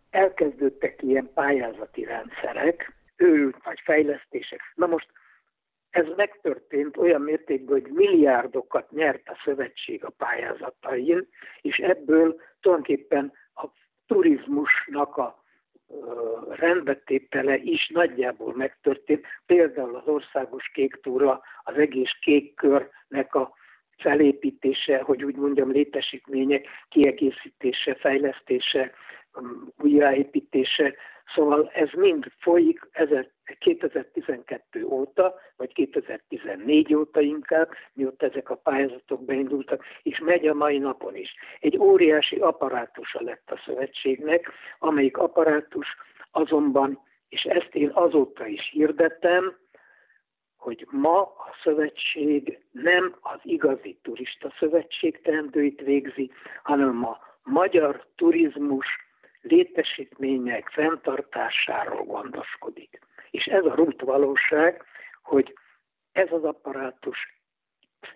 elkezdődtek 0.09 1.01
ilyen 1.01 1.29
pályázati 1.33 2.03
rendszerek, 2.03 2.93
őrült 3.15 3.65
nagy 3.65 3.79
fejlesztések. 3.83 4.59
Na 4.75 4.85
most 4.85 5.07
ez 5.89 6.05
megtörtént 6.15 6.97
olyan 6.97 7.21
mértékben, 7.21 7.81
hogy 7.81 7.91
milliárdokat 7.91 8.91
nyert 8.91 9.29
a 9.29 9.39
szövetség 9.43 10.03
a 10.03 10.13
pályázatain, 10.17 11.27
és 11.61 11.77
ebből 11.77 12.41
tulajdonképpen 12.61 13.33
a 13.55 13.65
turizmusnak 14.07 15.17
a 15.17 15.45
rendbetétele 16.49 17.57
is 17.57 17.87
nagyjából 17.87 18.53
megtörtént. 18.55 19.25
Például 19.45 19.95
az 19.95 20.07
országos 20.07 20.71
kék 20.73 20.99
túra, 21.01 21.41
az 21.63 21.75
egész 21.75 22.11
kék 22.21 22.55
körnek 22.55 23.35
a 23.35 23.53
felépítése, 23.97 25.01
hogy 25.01 25.23
úgy 25.23 25.35
mondjam, 25.35 25.71
létesítmények 25.71 26.67
kiegészítése, 26.89 27.95
fejlesztése, 27.95 28.91
újraépítése, 29.77 30.95
Szóval 31.33 31.71
ez 31.73 31.89
mind 31.91 32.25
folyik 32.39 32.89
2012 33.59 34.85
óta, 34.85 35.35
vagy 35.57 35.73
2014 35.73 36.93
óta 36.93 37.21
inkább, 37.21 37.69
mióta 37.93 38.25
ezek 38.25 38.49
a 38.49 38.55
pályázatok 38.55 39.25
beindultak, 39.25 39.83
és 40.03 40.19
megy 40.19 40.47
a 40.47 40.53
mai 40.53 40.77
napon 40.77 41.15
is. 41.15 41.35
Egy 41.59 41.77
óriási 41.77 42.35
apparátusa 42.35 43.21
lett 43.21 43.51
a 43.51 43.61
szövetségnek, 43.65 44.51
amelyik 44.79 45.17
apparátus 45.17 45.87
azonban, 46.31 46.99
és 47.29 47.43
ezt 47.43 47.75
én 47.75 47.89
azóta 47.93 48.45
is 48.45 48.69
hirdettem, 48.71 49.55
hogy 50.57 50.87
ma 50.89 51.21
a 51.21 51.55
szövetség 51.63 52.59
nem 52.71 53.15
az 53.21 53.39
igazi 53.43 53.99
turista 54.01 54.53
szövetség 54.59 55.21
teendőit 55.21 55.81
végzi, 55.81 56.31
hanem 56.63 57.05
a 57.05 57.17
magyar 57.43 58.05
turizmus 58.15 59.06
létesítmények 59.41 60.69
fenntartásáról 60.69 62.03
gondoskodik. 62.03 62.99
És 63.31 63.45
ez 63.45 63.65
a 63.65 63.75
rút 63.75 64.01
valóság, 64.01 64.83
hogy 65.23 65.53
ez 66.11 66.31
az 66.31 66.43
apparátus 66.43 67.17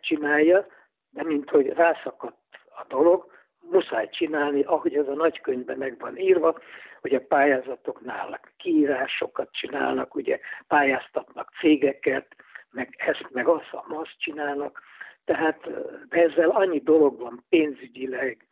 csinálja, 0.01 0.67
de 1.09 1.23
mint 1.23 1.49
hogy 1.49 1.67
rászakadt 1.67 2.37
a 2.75 2.85
dolog, 2.87 3.31
muszáj 3.69 4.09
csinálni, 4.09 4.61
ahogy 4.61 4.95
ez 4.95 5.07
a 5.07 5.13
nagykönyvben 5.13 5.77
meg 5.77 5.99
van 5.99 6.17
írva, 6.17 6.59
hogy 7.01 7.15
a 7.15 7.25
pályázatoknál 7.27 8.39
kiírásokat 8.57 9.51
csinálnak, 9.51 10.15
ugye 10.15 10.39
pályáztatnak 10.67 11.51
cégeket, 11.59 12.35
meg 12.71 12.95
ezt, 12.97 13.27
meg 13.29 13.47
azt, 13.47 13.69
azt 13.87 14.17
csinálnak. 14.17 14.81
Tehát 15.25 15.69
ezzel 16.09 16.49
annyi 16.49 16.79
dolog 16.79 17.19
van 17.19 17.45
pénzügyileg, 17.49 18.47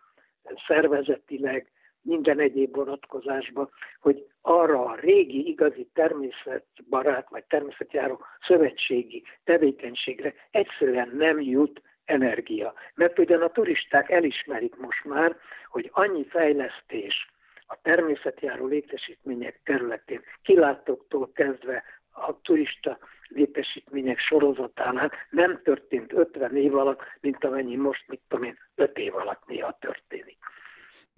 szervezetileg, 0.67 1.71
minden 2.01 2.39
egyéb 2.39 2.75
vonatkozásban, 2.75 3.69
hogy 3.99 4.27
arra 4.41 4.85
a 4.85 4.95
régi, 4.95 5.47
igazi 5.47 5.89
természetbarát 5.93 7.29
vagy 7.29 7.43
természetjáró 7.43 8.25
szövetségi 8.47 9.23
tevékenységre 9.43 10.33
egyszerűen 10.51 11.09
nem 11.13 11.41
jut 11.41 11.81
energia. 12.05 12.73
Mert 12.95 13.19
ugyan 13.19 13.41
a 13.41 13.51
turisták 13.51 14.09
elismerik 14.09 14.75
most 14.75 15.05
már, 15.05 15.35
hogy 15.67 15.89
annyi 15.93 16.25
fejlesztés 16.25 17.31
a 17.67 17.77
természetjáró 17.81 18.65
létesítmények 18.65 19.61
területén, 19.63 20.21
kilátóktól 20.41 21.31
kezdve 21.33 21.83
a 22.11 22.41
turista 22.41 22.97
létesítmények 23.27 24.19
sorozatánál 24.19 25.11
nem 25.29 25.61
történt 25.63 26.13
50 26.13 26.55
év 26.55 26.75
alatt, 26.75 27.01
mint 27.21 27.43
amennyi 27.43 27.75
most, 27.75 28.07
mit 28.07 28.21
tudom 28.27 28.45
én, 28.45 28.57
5 28.75 28.97
év 28.97 29.15
alatt 29.15 29.45
néha 29.47 29.77
történik. 29.79 30.37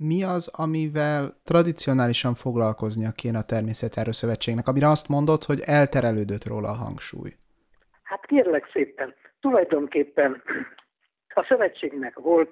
Mi 0.09 0.23
az, 0.23 0.51
amivel 0.57 1.21
tradicionálisan 1.45 2.33
foglalkoznia 2.35 3.11
kéne 3.11 3.37
a 3.37 3.49
Természetjáró 3.53 4.11
Szövetségnek, 4.11 4.67
amire 4.67 4.87
azt 4.87 5.09
mondod, 5.09 5.43
hogy 5.43 5.59
elterelődött 5.65 6.45
róla 6.45 6.69
a 6.69 6.81
hangsúly? 6.85 7.31
Hát 8.03 8.25
kérlek 8.25 8.69
szépen, 8.73 9.15
tulajdonképpen 9.39 10.41
a 11.33 11.45
szövetségnek 11.47 12.19
volt 12.19 12.49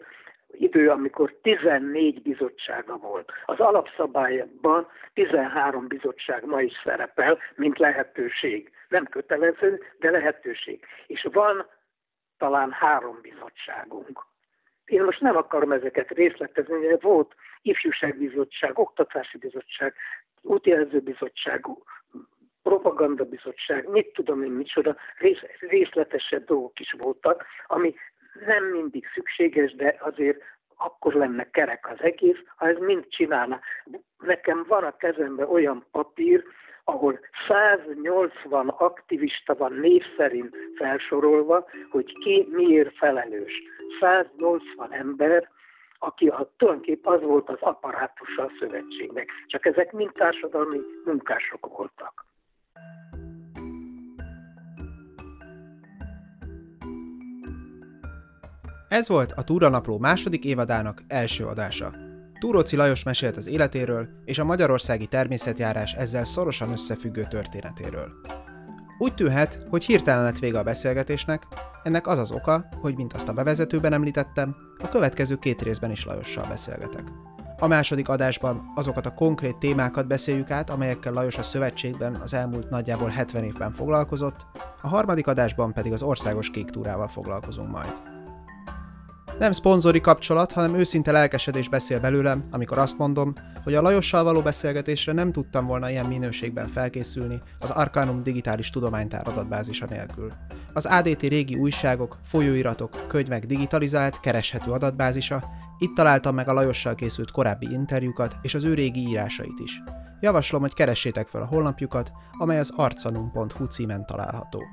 idő, 0.51 0.89
amikor 0.89 1.35
14 1.41 2.21
bizottsága 2.21 2.97
volt. 2.97 3.31
Az 3.45 3.59
alapszabályban 3.59 4.87
13 5.13 5.87
bizottság 5.87 6.45
ma 6.45 6.61
is 6.61 6.73
szerepel, 6.83 7.37
mint 7.55 7.77
lehetőség. 7.77 8.71
Nem 8.89 9.05
kötelező, 9.05 9.79
de 9.99 10.09
lehetőség. 10.09 10.85
És 11.07 11.27
van 11.31 11.65
talán 12.37 12.71
három 12.71 13.19
bizottságunk. 13.21 14.27
Én 14.89 15.03
most 15.03 15.21
nem 15.21 15.35
akarom 15.35 15.71
ezeket 15.71 16.09
részletezni, 16.09 16.87
de 16.87 16.97
volt 17.01 17.35
ifjúságbizottság, 17.61 18.79
oktatási 18.79 19.37
bizottság, 19.37 19.93
útjelzőbizottság, 20.41 21.65
propagandabizottság, 22.63 23.89
mit 23.89 24.13
tudom 24.13 24.43
én 24.43 24.51
micsoda, 24.51 24.95
rész, 25.17 25.39
részletesebb 25.59 26.45
dolgok 26.45 26.79
is 26.79 26.95
voltak, 26.97 27.45
ami 27.67 27.95
nem 28.45 28.63
mindig 28.63 29.05
szükséges, 29.13 29.75
de 29.75 29.95
azért 29.99 30.41
akkor 30.77 31.13
lenne 31.13 31.49
kerek 31.49 31.89
az 31.89 32.01
egész, 32.01 32.37
ha 32.55 32.67
ez 32.67 32.77
mind 32.77 33.07
csinálna. 33.07 33.59
Nekem 34.17 34.65
van 34.67 34.83
a 34.83 34.95
kezemben 34.97 35.49
olyan 35.49 35.85
papír, 35.91 36.43
ahol 36.83 37.19
180 37.47 38.67
aktivista 38.67 39.55
van 39.55 39.73
név 39.73 40.03
szerint 40.17 40.55
felsorolva, 40.75 41.69
hogy 41.89 42.13
ki 42.19 42.47
miért 42.51 42.97
felelős. 42.97 43.53
180 43.99 44.93
ember, 44.93 45.49
aki 45.99 46.27
a, 46.27 46.51
tulajdonképp 46.57 47.05
az 47.05 47.21
volt 47.21 47.49
az 47.49 47.57
apparátusa 47.59 48.43
a 48.43 48.51
szövetségnek. 48.59 49.29
Csak 49.47 49.65
ezek 49.65 49.91
mind 49.91 50.11
társadalmi 50.11 50.79
munkások 51.05 51.77
voltak. 51.77 52.25
Ez 58.89 59.09
volt 59.09 59.31
a 59.31 59.43
Túranapló 59.43 59.97
második 59.97 60.45
évadának 60.45 61.01
első 61.07 61.45
adása. 61.45 61.91
Túróci 62.39 62.75
Lajos 62.75 63.03
mesélt 63.03 63.37
az 63.37 63.47
életéről 63.47 64.07
és 64.25 64.39
a 64.39 64.43
magyarországi 64.43 65.07
természetjárás 65.07 65.93
ezzel 65.93 66.23
szorosan 66.23 66.71
összefüggő 66.71 67.23
történetéről. 67.29 68.09
Úgy 69.01 69.13
tűnhet, 69.13 69.59
hogy 69.69 69.83
hirtelen 69.83 70.23
lett 70.23 70.39
vége 70.39 70.59
a 70.59 70.63
beszélgetésnek, 70.63 71.47
ennek 71.83 72.07
az 72.07 72.17
az 72.17 72.31
oka, 72.31 72.65
hogy 72.81 72.95
mint 72.95 73.13
azt 73.13 73.27
a 73.27 73.33
bevezetőben 73.33 73.93
említettem, 73.93 74.55
a 74.83 74.89
következő 74.89 75.35
két 75.35 75.61
részben 75.61 75.91
is 75.91 76.05
Lajossal 76.05 76.45
beszélgetek. 76.47 77.03
A 77.59 77.67
második 77.67 78.09
adásban 78.09 78.71
azokat 78.75 79.05
a 79.05 79.13
konkrét 79.13 79.57
témákat 79.57 80.07
beszéljük 80.07 80.51
át, 80.51 80.69
amelyekkel 80.69 81.13
Lajos 81.13 81.37
a 81.37 81.43
szövetségben 81.43 82.15
az 82.15 82.33
elmúlt 82.33 82.69
nagyjából 82.69 83.09
70 83.09 83.43
évben 83.43 83.71
foglalkozott, 83.71 84.45
a 84.81 84.87
harmadik 84.87 85.27
adásban 85.27 85.73
pedig 85.73 85.91
az 85.91 86.01
országos 86.01 86.49
kék 86.49 86.69
túrával 86.69 87.07
foglalkozunk 87.07 87.71
majd. 87.71 88.18
Nem 89.39 89.51
szponzori 89.51 90.01
kapcsolat, 90.01 90.51
hanem 90.51 90.73
őszinte 90.73 91.11
lelkesedés 91.11 91.69
beszél 91.69 91.99
belőlem, 91.99 92.43
amikor 92.51 92.77
azt 92.77 92.97
mondom, 92.97 93.33
hogy 93.63 93.75
a 93.75 93.81
Lajossal 93.81 94.23
való 94.23 94.41
beszélgetésre 94.41 95.13
nem 95.13 95.31
tudtam 95.31 95.65
volna 95.65 95.89
ilyen 95.89 96.05
minőségben 96.05 96.67
felkészülni 96.67 97.41
az 97.59 97.69
Arcanum 97.69 98.23
digitális 98.23 98.69
tudománytár 98.69 99.27
adatbázisa 99.27 99.85
nélkül. 99.89 100.31
Az 100.73 100.85
ADT 100.85 101.21
régi 101.21 101.55
újságok, 101.55 102.17
folyóiratok, 102.23 103.07
könyvek 103.07 103.45
digitalizált, 103.45 104.19
kereshető 104.19 104.71
adatbázisa, 104.71 105.43
itt 105.77 105.95
találtam 105.95 106.35
meg 106.35 106.47
a 106.47 106.53
Lajossal 106.53 106.95
készült 106.95 107.31
korábbi 107.31 107.71
interjúkat 107.71 108.35
és 108.41 108.53
az 108.53 108.63
ő 108.63 108.73
régi 108.73 109.07
írásait 109.07 109.59
is. 109.63 109.81
Javaslom, 110.19 110.61
hogy 110.61 110.73
keressétek 110.73 111.27
fel 111.27 111.41
a 111.41 111.45
honlapjukat, 111.45 112.11
amely 112.37 112.59
az 112.59 112.73
arcanum.hu 112.75 113.65
címen 113.65 114.05
található. 114.05 114.63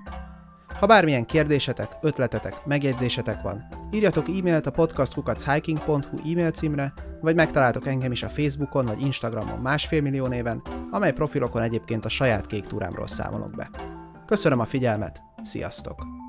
Ha 0.69 0.87
bármilyen 0.87 1.27
kérdésetek, 1.27 1.97
ötletetek, 2.01 2.65
megjegyzésetek 2.65 3.43
van, 3.43 3.67
írjatok 3.91 4.29
e-mailt 4.29 4.67
a 4.67 4.71
podcastkukachhiking.hu 4.71 6.31
e-mail 6.31 6.51
címre, 6.51 6.93
vagy 7.21 7.35
megtaláltok 7.35 7.87
engem 7.87 8.13
is 8.13 8.23
a 8.23 8.29
Facebookon 8.29 8.87
vagy 8.87 9.01
Instagramon 9.01 9.59
másfél 9.59 10.03
millió 10.03 10.27
néven, 10.27 10.63
amely 10.91 11.13
profilokon 11.13 11.63
egyébként 11.63 12.05
a 12.05 12.09
saját 12.09 12.47
kék 12.47 12.67
túrámról 12.67 13.07
számolok 13.07 13.55
be. 13.55 13.71
Köszönöm 14.27 14.61
a 14.61 14.65
figyelmet, 14.65 15.23
sziasztok! 15.43 16.26